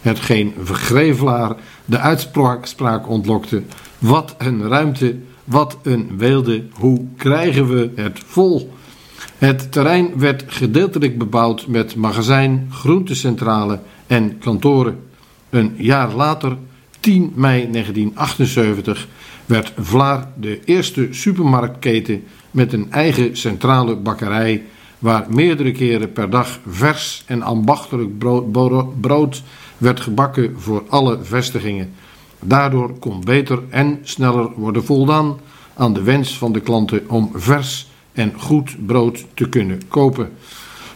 hetgeen 0.00 0.54
Vergreevlaar 0.62 1.56
de 1.84 1.98
uitspraak 1.98 3.08
ontlokte. 3.08 3.62
Wat 3.98 4.34
een 4.38 4.68
ruimte, 4.68 5.16
wat 5.44 5.78
een 5.82 6.18
weelde, 6.18 6.64
hoe 6.72 7.04
krijgen 7.16 7.68
we 7.68 7.90
het 7.94 8.20
vol? 8.26 8.72
Het 9.38 9.72
terrein 9.72 10.18
werd 10.18 10.44
gedeeltelijk 10.46 11.18
bebouwd 11.18 11.66
met 11.66 11.96
magazijn, 11.96 12.68
groentecentrale 12.70 13.80
en 14.06 14.38
kantoren. 14.38 15.00
Een 15.50 15.74
jaar 15.76 16.14
later, 16.14 16.56
10 17.00 17.32
mei 17.34 17.70
1978, 17.70 19.08
werd 19.46 19.72
Vlaar 19.78 20.28
de 20.40 20.60
eerste 20.64 21.08
supermarktketen 21.10 22.24
met 22.52 22.72
een 22.72 22.92
eigen 22.92 23.36
centrale 23.36 23.96
bakkerij, 23.96 24.62
waar 24.98 25.26
meerdere 25.28 25.72
keren 25.72 26.12
per 26.12 26.30
dag 26.30 26.60
vers 26.66 27.22
en 27.26 27.42
ambachtelijk 27.42 28.18
brood, 29.00 29.42
werd 29.78 30.00
gebakken 30.00 30.60
voor 30.60 30.82
alle 30.88 31.18
vestigingen. 31.22 31.92
Daardoor 32.40 32.98
kon 32.98 33.24
beter 33.24 33.62
en 33.68 33.98
sneller 34.02 34.50
worden 34.56 34.84
voldaan 34.84 35.40
aan 35.74 35.92
de 35.92 36.02
wens 36.02 36.38
van 36.38 36.52
de 36.52 36.60
klanten 36.60 37.08
om 37.08 37.30
vers 37.34 37.90
en 38.12 38.32
goed 38.38 38.86
brood 38.86 39.24
te 39.34 39.48
kunnen 39.48 39.80
kopen. 39.88 40.30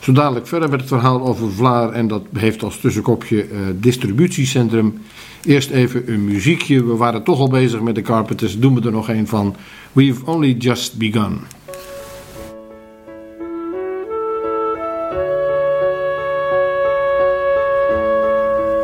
Zo 0.06 0.12
dadelijk 0.12 0.46
verder 0.46 0.68
met 0.68 0.80
het 0.80 0.88
verhaal 0.88 1.26
over 1.26 1.52
Vlaar 1.52 1.92
en 1.92 2.08
dat 2.08 2.22
heeft 2.32 2.62
als 2.62 2.78
tussenkopje 2.78 3.48
uh, 3.48 3.58
distributiecentrum. 3.74 5.02
Eerst 5.44 5.70
even 5.70 6.12
een 6.12 6.24
muziekje. 6.24 6.84
We 6.84 6.96
waren 6.96 7.22
toch 7.22 7.38
al 7.38 7.48
bezig 7.48 7.80
met 7.80 7.94
de 7.94 8.02
Carpenters. 8.02 8.58
Doen 8.58 8.74
we 8.74 8.86
er 8.86 8.92
nog 8.92 9.08
een 9.08 9.26
van. 9.26 9.56
We've 9.92 10.26
only 10.26 10.52
just 10.58 10.98
begun. 10.98 11.38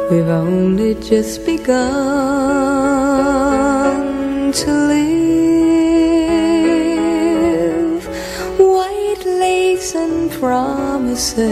We've 0.08 0.32
only 0.46 0.96
just 1.08 1.44
begun 1.44 1.70
to 4.50 4.86
live. 4.86 5.11
And 9.90 10.30
promises. 10.30 11.42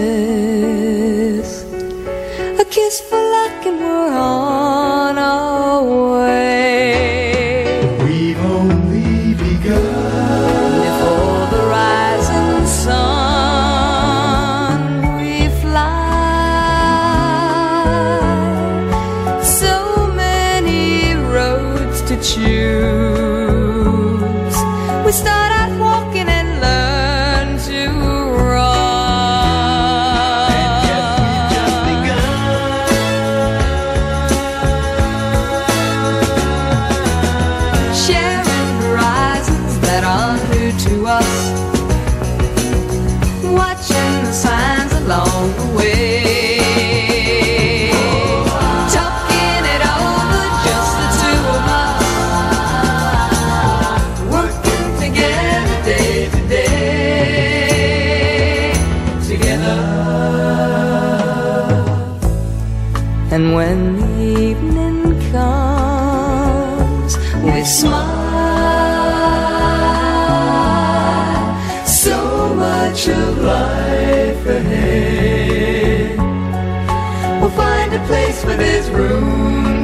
A 2.61 2.64
kiss 2.64 3.01
for 3.01 3.18
luck 3.18 3.66
and 3.66 3.81
we're 3.81 4.12
on 4.12 5.18
our 5.18 5.83
way. 6.12 6.60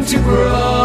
To 0.07 0.18
grow. 0.18 0.76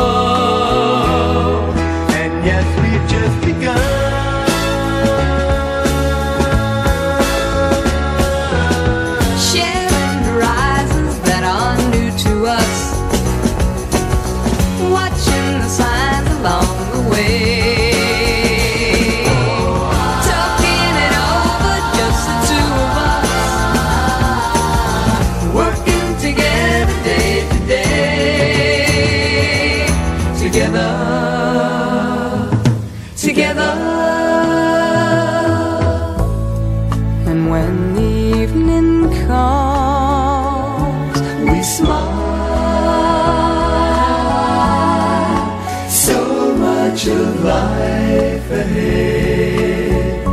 Of 47.08 47.44
life 47.44 48.52
ahead. 48.52 50.28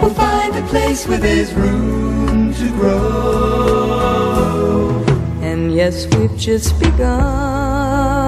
We'll 0.00 0.14
find 0.14 0.54
a 0.56 0.62
place 0.68 1.06
Where 1.06 1.18
there's 1.18 1.52
room 1.54 2.54
to 2.54 2.68
grow. 2.70 3.02
And 5.42 5.74
yes, 5.74 6.06
we've 6.14 6.36
just 6.36 6.78
begun. 6.78 8.21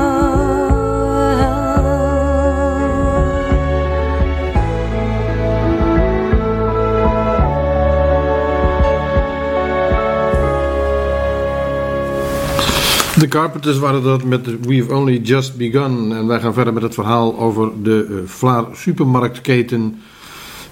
De 13.25 13.31
Carpenters 13.31 13.79
waren 13.79 14.03
dat 14.03 14.25
met 14.25 14.67
We've 14.67 14.95
Only 14.95 15.17
Just 15.17 15.57
Begun. 15.57 16.13
En 16.13 16.27
wij 16.27 16.41
gaan 16.41 16.55
verder 16.55 16.73
met 16.73 16.83
het 16.83 16.95
verhaal 16.95 17.39
over 17.39 17.71
de 17.83 18.07
uh, 18.11 18.17
Vlaar 18.25 18.65
supermarktketen. 18.73 20.01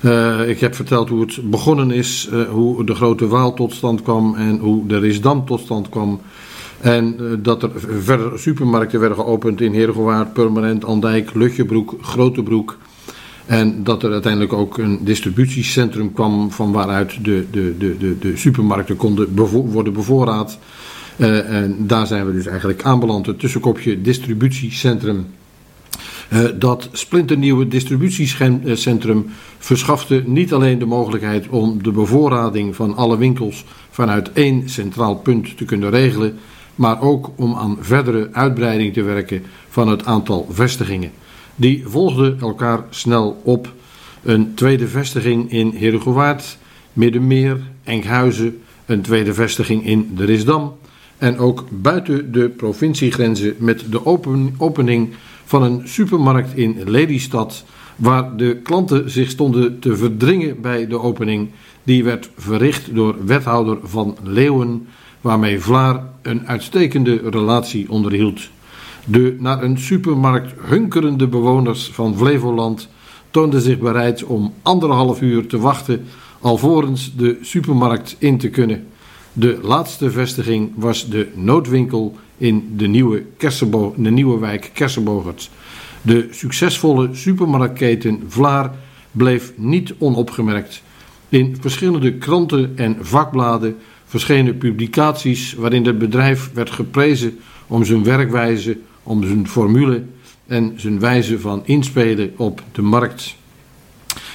Uh, 0.00 0.48
ik 0.48 0.61
heb 0.61 0.74
verteld 0.74 1.09
hoe 1.09 1.20
het 1.20 1.50
begonnen 1.50 1.90
is, 1.90 2.28
uh, 2.32 2.48
hoe 2.48 2.84
de 2.84 2.94
Grote 2.94 3.26
Waal 3.26 3.55
tot 3.55 3.72
stand 3.72 4.03
kwam 4.03 4.34
en 4.34 4.59
hoe 4.59 4.86
de 4.86 4.98
Risdam 4.98 5.46
tot 5.46 5.61
stand 5.61 5.88
kwam. 5.88 6.20
En 6.80 7.16
dat 7.42 7.62
er 7.62 7.70
verder 8.00 8.38
supermarkten 8.38 9.00
werden 9.00 9.18
geopend 9.18 9.61
in 9.61 9.72
Heergewaard, 9.72 10.32
Purmerend, 10.32 10.84
Andijk, 10.84 11.34
Lutjebroek, 11.34 11.94
Grotebroek. 12.00 12.78
En 13.46 13.84
dat 13.84 14.03
er 14.03 14.12
uiteindelijk 14.12 14.53
ook 14.53 14.78
een 14.78 14.98
distributiecentrum 15.05 16.12
kwam 16.12 16.50
van 16.50 16.72
waaruit 16.72 17.24
de, 17.24 17.46
de, 17.50 17.74
de, 17.78 17.96
de, 17.98 18.18
de 18.18 18.36
supermarkten 18.36 18.96
konden 18.96 19.34
worden 19.72 19.92
bevoorraad. 19.92 20.59
Uh, 21.16 21.62
en 21.62 21.86
daar 21.86 22.06
zijn 22.06 22.26
we 22.26 22.32
dus 22.32 22.46
eigenlijk 22.46 22.82
aanbeland, 22.82 23.26
het 23.26 23.38
tussenkopje 23.38 24.00
distributiecentrum. 24.00 25.26
Uh, 26.32 26.44
dat 26.54 26.88
splinternieuwe 26.92 27.68
distributiecentrum 27.68 29.26
verschafte 29.58 30.22
niet 30.26 30.52
alleen 30.52 30.78
de 30.78 30.86
mogelijkheid 30.86 31.48
om 31.48 31.82
de 31.82 31.90
bevoorrading 31.90 32.76
van 32.76 32.96
alle 32.96 33.18
winkels 33.18 33.64
vanuit 33.90 34.32
één 34.32 34.68
centraal 34.68 35.14
punt 35.16 35.56
te 35.56 35.64
kunnen 35.64 35.90
regelen, 35.90 36.38
maar 36.74 37.00
ook 37.00 37.30
om 37.36 37.54
aan 37.54 37.76
verdere 37.80 38.28
uitbreiding 38.32 38.92
te 38.92 39.02
werken 39.02 39.42
van 39.68 39.88
het 39.88 40.04
aantal 40.04 40.48
vestigingen. 40.50 41.10
Die 41.56 41.82
volgden 41.86 42.40
elkaar 42.40 42.84
snel 42.90 43.40
op. 43.44 43.72
Een 44.22 44.54
tweede 44.54 44.88
vestiging 44.88 45.50
in 45.50 45.74
Herugewaard, 45.76 46.58
Middenmeer, 46.92 47.60
Enkhuizen, 47.84 48.62
een 48.86 49.00
tweede 49.00 49.34
vestiging 49.34 49.86
in 49.86 50.10
de 50.14 50.24
Risdam 50.24 50.74
en 51.22 51.38
ook 51.38 51.64
buiten 51.70 52.32
de 52.32 52.48
provinciegrenzen 52.48 53.54
met 53.58 53.84
de 53.90 54.06
open, 54.06 54.54
opening 54.58 55.08
van 55.44 55.62
een 55.62 55.80
supermarkt 55.84 56.56
in 56.56 56.82
Lelystad, 56.86 57.64
waar 57.96 58.36
de 58.36 58.60
klanten 58.62 59.10
zich 59.10 59.30
stonden 59.30 59.78
te 59.78 59.96
verdringen 59.96 60.60
bij 60.60 60.86
de 60.86 61.00
opening. 61.00 61.48
Die 61.82 62.04
werd 62.04 62.30
verricht 62.36 62.94
door 62.94 63.16
wethouder 63.24 63.78
van 63.82 64.16
Leeuwen, 64.22 64.86
waarmee 65.20 65.60
Vlaar 65.60 66.04
een 66.22 66.48
uitstekende 66.48 67.20
relatie 67.30 67.90
onderhield. 67.90 68.40
De 69.04 69.36
naar 69.38 69.62
een 69.62 69.78
supermarkt 69.78 70.52
hunkerende 70.60 71.26
bewoners 71.26 71.90
van 71.92 72.16
Flevoland 72.16 72.88
toonden 73.30 73.60
zich 73.60 73.78
bereid 73.78 74.24
om 74.24 74.52
anderhalf 74.62 75.20
uur 75.20 75.46
te 75.46 75.58
wachten 75.58 76.04
alvorens 76.40 77.12
de 77.16 77.38
supermarkt 77.40 78.16
in 78.18 78.38
te 78.38 78.48
kunnen. 78.48 78.86
De 79.32 79.58
laatste 79.62 80.10
vestiging 80.10 80.72
was 80.74 81.08
de 81.08 81.28
noodwinkel 81.34 82.16
in 82.36 82.72
de 82.76 82.86
nieuwe, 82.86 83.24
de 83.96 84.10
nieuwe 84.10 84.38
wijk 84.38 84.70
Kersenbogert. 84.72 85.50
De 86.02 86.28
succesvolle 86.30 87.08
supermarktketen 87.12 88.22
Vlaar 88.28 88.74
bleef 89.10 89.52
niet 89.56 89.94
onopgemerkt. 89.98 90.82
In 91.28 91.56
verschillende 91.60 92.14
kranten 92.14 92.72
en 92.76 92.96
vakbladen 93.00 93.76
verschenen 94.04 94.58
publicaties 94.58 95.54
waarin 95.54 95.86
het 95.86 95.98
bedrijf 95.98 96.50
werd 96.54 96.70
geprezen 96.70 97.38
om 97.66 97.84
zijn 97.84 98.04
werkwijze, 98.04 98.78
om 99.02 99.24
zijn 99.24 99.48
formule 99.48 100.02
en 100.46 100.72
zijn 100.76 101.00
wijze 101.00 101.40
van 101.40 101.62
inspelen 101.64 102.32
op 102.36 102.62
de 102.72 102.82
markt. 102.82 103.36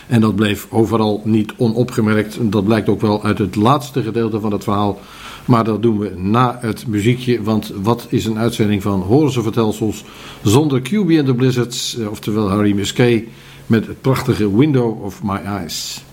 En 0.07 0.21
dat 0.21 0.35
bleef 0.35 0.67
overal 0.69 1.21
niet 1.23 1.53
onopgemerkt. 1.57 2.37
Dat 2.41 2.65
blijkt 2.65 2.89
ook 2.89 3.01
wel 3.01 3.23
uit 3.23 3.37
het 3.37 3.55
laatste 3.55 4.01
gedeelte 4.01 4.39
van 4.39 4.51
het 4.51 4.63
verhaal. 4.63 4.99
Maar 5.45 5.63
dat 5.63 5.81
doen 5.81 5.99
we 5.99 6.13
na 6.15 6.57
het 6.61 6.87
muziekje. 6.87 7.43
Want 7.43 7.73
wat 7.81 8.07
is 8.09 8.25
een 8.25 8.37
uitzending 8.37 8.81
van 8.81 9.01
Horen 9.01 9.31
ze 9.31 9.41
Vertelsels 9.41 10.03
zonder 10.43 10.81
QB 10.81 11.09
en 11.09 11.25
de 11.25 11.35
Blizzards, 11.35 11.97
eh, 11.97 12.09
oftewel 12.09 12.49
Harry 12.49 12.75
Musquet, 12.75 13.23
met 13.65 13.87
het 13.87 14.01
prachtige 14.01 14.57
Window 14.57 15.03
of 15.03 15.23
My 15.23 15.37
Eyes. 15.45 16.03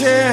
share. 0.00 0.29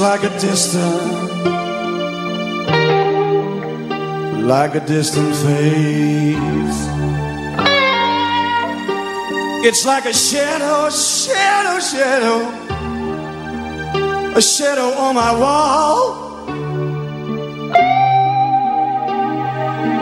Like 0.00 0.22
a 0.22 0.28
distant, 0.38 1.02
like 4.44 4.74
a 4.74 4.80
distant 4.80 5.34
face. 5.34 6.88
It's 9.66 9.84
like 9.84 10.04
a 10.06 10.12
shadow, 10.12 10.88
shadow, 10.90 11.80
shadow, 11.80 12.38
a 14.36 14.40
shadow 14.40 14.90
on 15.04 15.14
my 15.14 15.32
wall. 15.38 16.28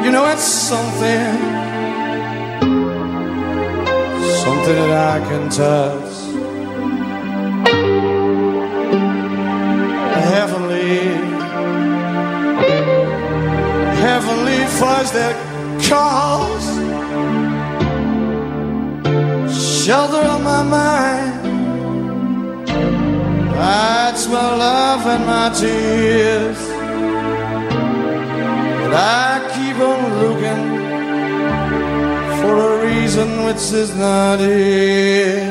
You 0.05 0.11
know, 0.13 0.27
it's 0.27 0.45
something, 0.45 1.33
something 4.45 4.75
that 4.75 4.93
I 5.15 5.21
can 5.29 5.49
touch. 5.49 6.06
Fuzz 15.07 15.13
that 15.13 15.37
calls 15.89 16.67
shelter 19.85 20.27
on 20.29 20.43
my 20.43 20.63
mind. 20.63 21.47
That's 23.55 24.27
my 24.29 24.57
love 24.57 25.07
and 25.07 25.27
my 25.27 25.49
tears. 25.51 26.59
But 28.81 28.95
I 28.95 29.41
keep 29.55 29.79
on 29.79 30.01
looking 30.23 30.65
for 32.41 32.55
a 32.73 32.87
reason 32.87 33.45
which 33.45 33.73
is 33.73 33.95
not 33.95 34.39
here. 34.41 35.46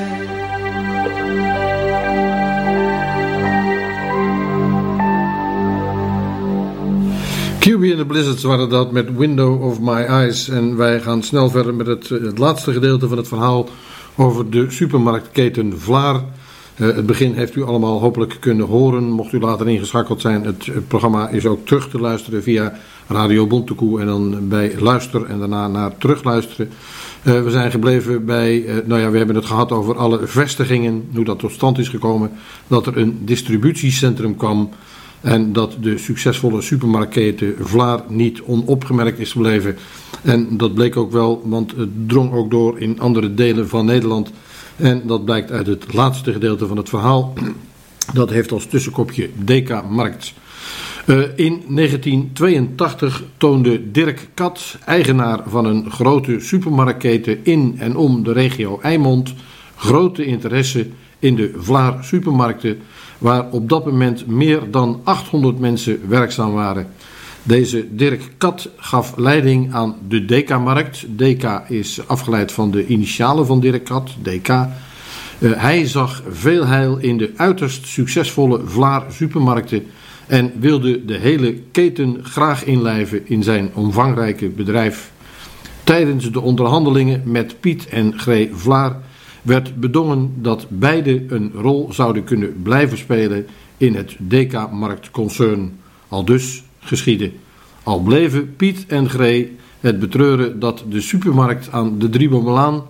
En 7.92 7.98
de 7.98 8.06
Blizzards 8.06 8.44
waren 8.44 8.70
dat 8.70 8.92
met 8.92 9.18
Window 9.18 9.64
of 9.64 9.80
My 9.80 10.02
Eyes. 10.02 10.50
En 10.50 10.78
wij 10.78 11.02
gaan 11.02 11.24
snel 11.24 11.50
verder 11.50 11.74
met 11.74 11.88
het, 11.88 12.12
eh, 12.12 12.22
het 12.22 12.38
laatste 12.38 12.72
gedeelte 12.72 13.08
van 13.08 13.18
het 13.18 13.28
verhaal 13.28 13.70
over 14.16 14.50
de 14.50 14.72
supermarktketen 14.72 15.80
Vlaar. 15.80 16.16
Uh, 16.16 16.96
het 16.96 17.06
begin 17.06 17.34
heeft 17.34 17.56
u 17.56 17.64
allemaal 17.64 18.00
hopelijk 18.00 18.38
kunnen 18.40 18.66
horen. 18.66 19.04
Mocht 19.04 19.34
u 19.34 19.40
later 19.40 19.70
ingeschakeld 19.70 20.22
zijn, 20.22 20.44
het, 20.44 20.88
programma 20.88 21.30
is 21.30 21.46
ook 21.46 21.66
terug 21.66 21.90
te 21.90 22.00
luisteren 22.00 22.44
via 22.44 22.74
Radio 23.08 23.48
Bontekoe 23.48 24.00
en 24.00 24.06
dan 24.06 24.48
bij 24.48 24.76
luister 24.80 25.26
en 25.26 25.40
daarna 25.40 25.68
naar 25.68 25.98
terugluisteren. 25.98 26.70
Uh, 27.24 27.44
we 27.44 27.52
zijn 27.52 27.72
gebleven 27.72 28.26
bij, 28.26 28.66
nou 28.86 29.02
ja, 29.02 29.10
we 29.10 29.18
hebben 29.18 29.36
het 29.36 29.46
gehad 29.46 29.72
over 29.72 29.98
alle 29.98 30.20
vestigingen, 30.24 31.10
hoe 31.14 31.26
dat 31.26 31.40
tot 31.40 31.52
stand 31.52 31.78
is 31.78 31.90
gekomen. 31.90 32.32
Dat 32.68 32.88
er 32.88 32.98
een 32.98 33.18
distributiecentrum 33.22 34.36
kwam 34.36 34.70
En 35.26 35.54
dat 35.54 35.76
de 35.82 35.98
succesvolle 35.98 36.62
supermarktketen 36.62 37.56
Vlaar 37.60 38.04
niet 38.08 38.42
onopgemerkt 38.42 39.20
is 39.20 39.32
gebleven. 39.32 39.78
En 40.24 40.58
dat 40.58 40.74
bleek 40.74 40.98
ook 40.98 41.12
wel, 41.12 41.42
want 41.46 41.76
het 41.76 41.90
drong 42.08 42.34
ook 42.34 42.52
door 42.52 42.80
in 42.80 43.00
andere 43.00 43.34
delen 43.34 43.70
van 43.70 43.86
Nederland. 43.86 44.32
En 44.76 45.02
dat 45.08 45.26
blijkt 45.26 45.52
uit 45.52 45.68
het 45.68 45.94
laatste 45.94 46.32
gedeelte 46.32 46.68
van 46.68 46.78
het 46.78 46.90
verhaal. 46.90 47.34
Dat 48.14 48.30
heeft 48.30 48.52
als 48.52 48.66
tussenkopje 48.66 49.30
DK 49.46 49.90
Markt. 49.90 50.34
Uh, 51.06 51.18
in 51.36 51.64
1982 51.68 53.24
toonde 53.38 53.92
Dirk 53.92 54.30
Kat, 54.34 54.78
eigenaar 54.86 55.44
van 55.46 55.66
een 55.66 55.92
grote 55.92 56.40
supermarktketen 56.40 57.40
in 57.44 57.76
en 57.80 57.96
om 57.96 58.24
de 58.24 58.32
regio 58.32 58.80
Eimond, 58.82 59.34
grote 59.76 60.26
interesse 60.26 60.88
in 61.20 61.36
de 61.36 61.54
Vlaar 61.58 62.04
supermarkten, 62.04 62.78
waar 63.26 63.46
op 63.52 63.70
dat 63.70 63.86
moment 63.86 64.28
meer 64.28 64.72
dan 64.72 65.02
800 65.04 65.60
mensen 65.60 66.00
werkzaam 66.08 66.54
waren. 66.54 66.88
Deze 67.44 67.96
Dirk 67.96 68.32
Kat 68.38 68.70
gaf 68.76 69.14
leiding 69.18 69.74
aan 69.74 69.96
de 70.08 70.26
DK-markt. 70.26 71.06
DK 71.08 71.62
is 71.68 72.08
afgeleid 72.08 72.52
van 72.52 72.72
de 72.72 72.86
initialen 72.86 73.46
van 73.46 73.60
Dirk 73.60 73.84
Kat, 73.84 74.16
DK. 74.22 74.50
Uh, 74.50 74.68
hij 75.40 75.86
zag 75.86 76.24
veel 76.30 76.66
heil 76.66 76.98
in 76.98 77.18
de 77.18 77.32
uiterst 77.36 77.88
succesvolle 77.88 78.62
Vlaar 78.66 79.04
supermarkten 79.12 79.84
en 80.28 80.52
wilde 80.60 81.06
de 81.06 81.18
hele 81.18 81.54
keten 81.72 82.20
graag 82.22 82.64
inlijven 82.64 83.28
in 83.28 83.44
zijn 83.44 83.70
omvangrijke 83.74 84.50
bedrijf. 84.50 85.12
Tijdens 85.84 86.32
de 86.32 86.42
onderhandelingen 86.42 87.22
met 87.26 87.60
Piet 87.60 87.88
en 87.88 88.20
Gree 88.20 88.50
Vlaar 88.54 88.96
werd 89.46 89.76
bedongen 89.76 90.34
dat 90.36 90.66
beide 90.70 91.26
een 91.28 91.52
rol 91.54 91.94
zouden 91.94 92.24
kunnen 92.24 92.62
blijven 92.62 92.98
spelen 92.98 93.48
in 93.78 93.96
het 93.96 94.16
DK-marktconcern. 94.20 95.80
Al 96.08 96.26
dus 96.26 96.64
geschiedde. 96.80 97.32
Al 97.84 98.00
bleven 98.00 98.56
Piet 98.56 98.86
en 98.88 99.10
Gree 99.10 99.56
het 99.80 100.00
betreuren 100.00 100.60
dat 100.60 100.84
de 100.90 101.02
supermarkt 101.02 101.72
aan 101.72 102.00
de 102.00 102.10
Driebomelaan, 102.10 102.84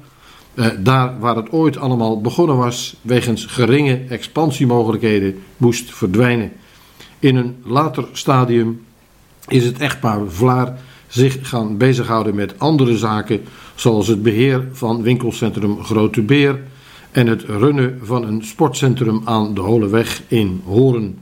eh, 0.53 0.67
daar 0.79 1.19
waar 1.19 1.35
het 1.35 1.51
ooit 1.51 1.77
allemaal 1.77 2.21
begonnen 2.21 2.57
was, 2.57 2.95
wegens 3.01 3.45
geringe 3.45 4.01
expansiemogelijkheden 4.09 5.39
moest 5.57 5.95
verdwijnen. 5.95 6.51
In 7.19 7.35
een 7.35 7.55
later 7.63 8.07
stadium 8.11 8.81
is 9.47 9.65
het 9.65 9.77
echtpaar 9.77 10.19
Vlaar 10.27 10.77
zich 11.07 11.49
gaan 11.49 11.77
bezighouden 11.77 12.35
met 12.35 12.59
andere 12.59 12.97
zaken, 12.97 13.41
zoals 13.75 14.07
het 14.07 14.23
beheer 14.23 14.67
van 14.71 15.01
winkelcentrum 15.01 15.83
Grote 15.83 16.21
Beer 16.21 16.59
en 17.11 17.27
het 17.27 17.43
runnen 17.43 17.99
van 18.03 18.23
een 18.23 18.43
sportcentrum 18.43 19.21
aan 19.23 19.53
de 19.53 19.61
Holeweg 19.61 20.21
in 20.27 20.61
Horen. 20.65 21.17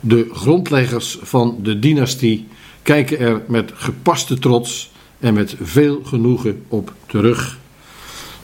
De 0.00 0.28
grondleggers 0.32 1.18
van 1.22 1.58
de 1.62 1.78
dynastie 1.78 2.46
kijken 2.82 3.18
er 3.18 3.42
met 3.48 3.72
gepaste 3.74 4.38
trots 4.38 4.90
en 5.18 5.34
met 5.34 5.56
veel 5.60 6.00
genoegen 6.04 6.62
op 6.68 6.92
terug. 7.06 7.58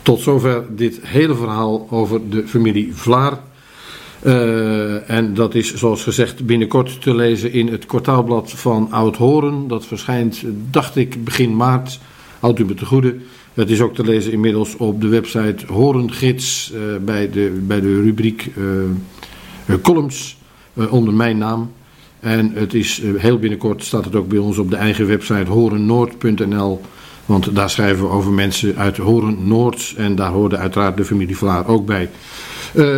Tot 0.03 0.21
zover 0.21 0.65
dit 0.77 1.01
hele 1.03 1.35
verhaal 1.35 1.87
over 1.91 2.31
de 2.31 2.47
familie 2.47 2.95
Vlaar. 2.95 3.41
Uh, 4.23 5.11
en 5.11 5.35
dat 5.35 5.55
is 5.55 5.75
zoals 5.75 6.03
gezegd 6.03 6.47
binnenkort 6.47 7.03
te 7.03 7.15
lezen 7.15 7.53
in 7.53 7.69
het 7.69 7.87
kwartaalblad 7.87 8.51
van 8.51 8.89
Oud-Horen. 8.91 9.69
Dat 9.69 9.87
verschijnt, 9.87 10.43
dacht 10.71 10.97
ik, 10.97 11.25
begin 11.25 11.57
maart. 11.57 11.99
Houdt 12.41 12.59
u 12.59 12.65
me 12.65 12.75
te 12.75 12.87
goede. 12.87 13.17
Het 13.55 13.71
is 13.71 13.81
ook 13.81 13.95
te 13.95 14.05
lezen 14.05 14.33
inmiddels 14.33 14.77
op 14.77 15.01
de 15.01 15.09
website 15.09 15.67
Horengids 15.67 16.73
uh, 16.75 16.81
bij, 17.05 17.31
de, 17.31 17.61
bij 17.67 17.81
de 17.81 18.03
rubriek 18.03 18.51
uh, 19.67 19.75
columns 19.83 20.37
onder 20.91 21.15
mijn 21.15 21.39
naam. 21.39 21.73
En 22.21 22.53
het 22.55 22.75
is 22.75 23.03
heel 23.17 23.39
binnenkort 23.39 23.85
staat 23.85 24.05
het 24.05 24.17
ook 24.17 24.29
bij 24.29 24.39
ons 24.39 24.59
op 24.59 24.71
de 24.71 24.77
eigen 24.77 25.07
website 25.07 25.51
horennoord.nl. 25.51 26.81
Want 27.27 27.55
daar 27.55 27.71
schrijven 27.71 28.05
we 28.05 28.11
over 28.11 28.33
mensen 28.33 28.77
uit 28.77 28.97
Horen 28.97 29.49
Noord. 29.49 29.95
En 29.97 30.15
daar 30.15 30.31
hoorde 30.31 30.57
uiteraard 30.57 30.97
de 30.97 31.05
familie 31.05 31.37
Vlaar 31.37 31.67
ook 31.67 31.87
bij. 31.87 32.11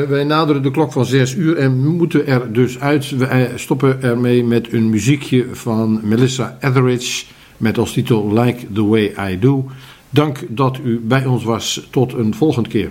Wij 0.09 0.25
naderen 0.25 0.63
de 0.63 0.71
klok 0.71 0.93
van 0.93 1.05
6 1.05 1.35
uur 1.35 1.57
en 1.57 1.87
moeten 1.97 2.27
er 2.27 2.53
dus 2.53 2.81
uit. 2.81 3.11
We 3.11 3.27
eh, 3.27 3.57
stoppen 3.57 4.03
ermee 4.03 4.45
met 4.45 4.73
een 4.73 4.91
muziekje 4.91 5.47
van 5.53 6.01
Melissa 6.03 6.57
Etheridge 6.61 7.25
met 7.61 7.79
als 7.79 7.93
titel 7.93 8.33
Like 8.33 8.73
the 8.73 8.87
Way 8.87 9.33
I 9.33 9.39
Do. 9.39 9.67
Dank 10.11 10.47
dat 10.49 10.79
u 10.85 11.01
bij 11.01 11.25
ons 11.25 11.45
was. 11.45 11.87
Tot 11.91 12.13
een 12.13 12.35
volgende 12.35 12.69
keer. 12.69 12.91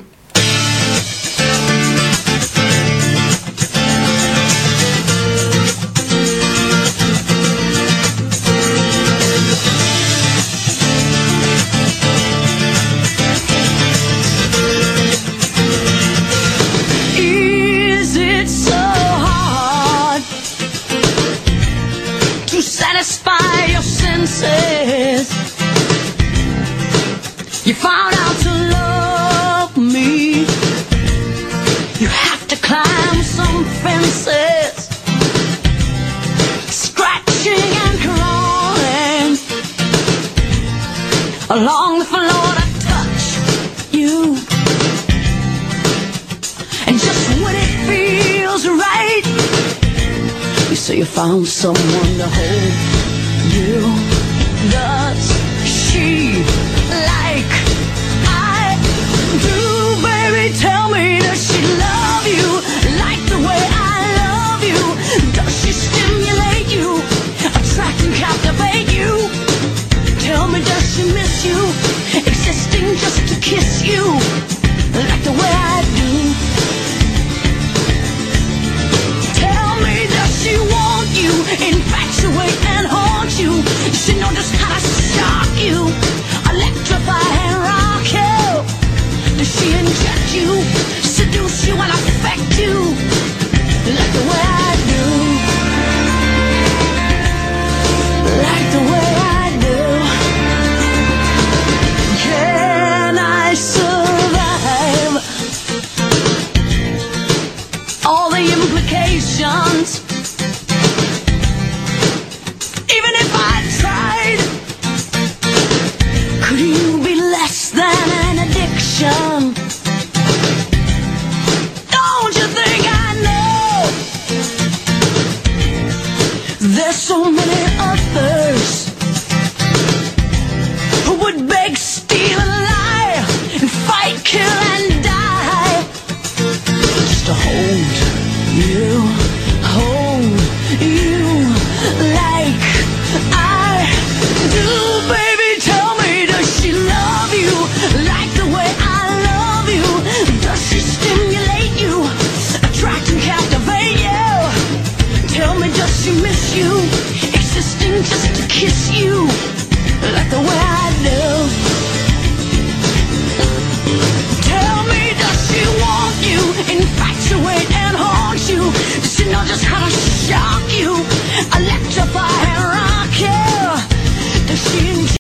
Someone 51.60 51.99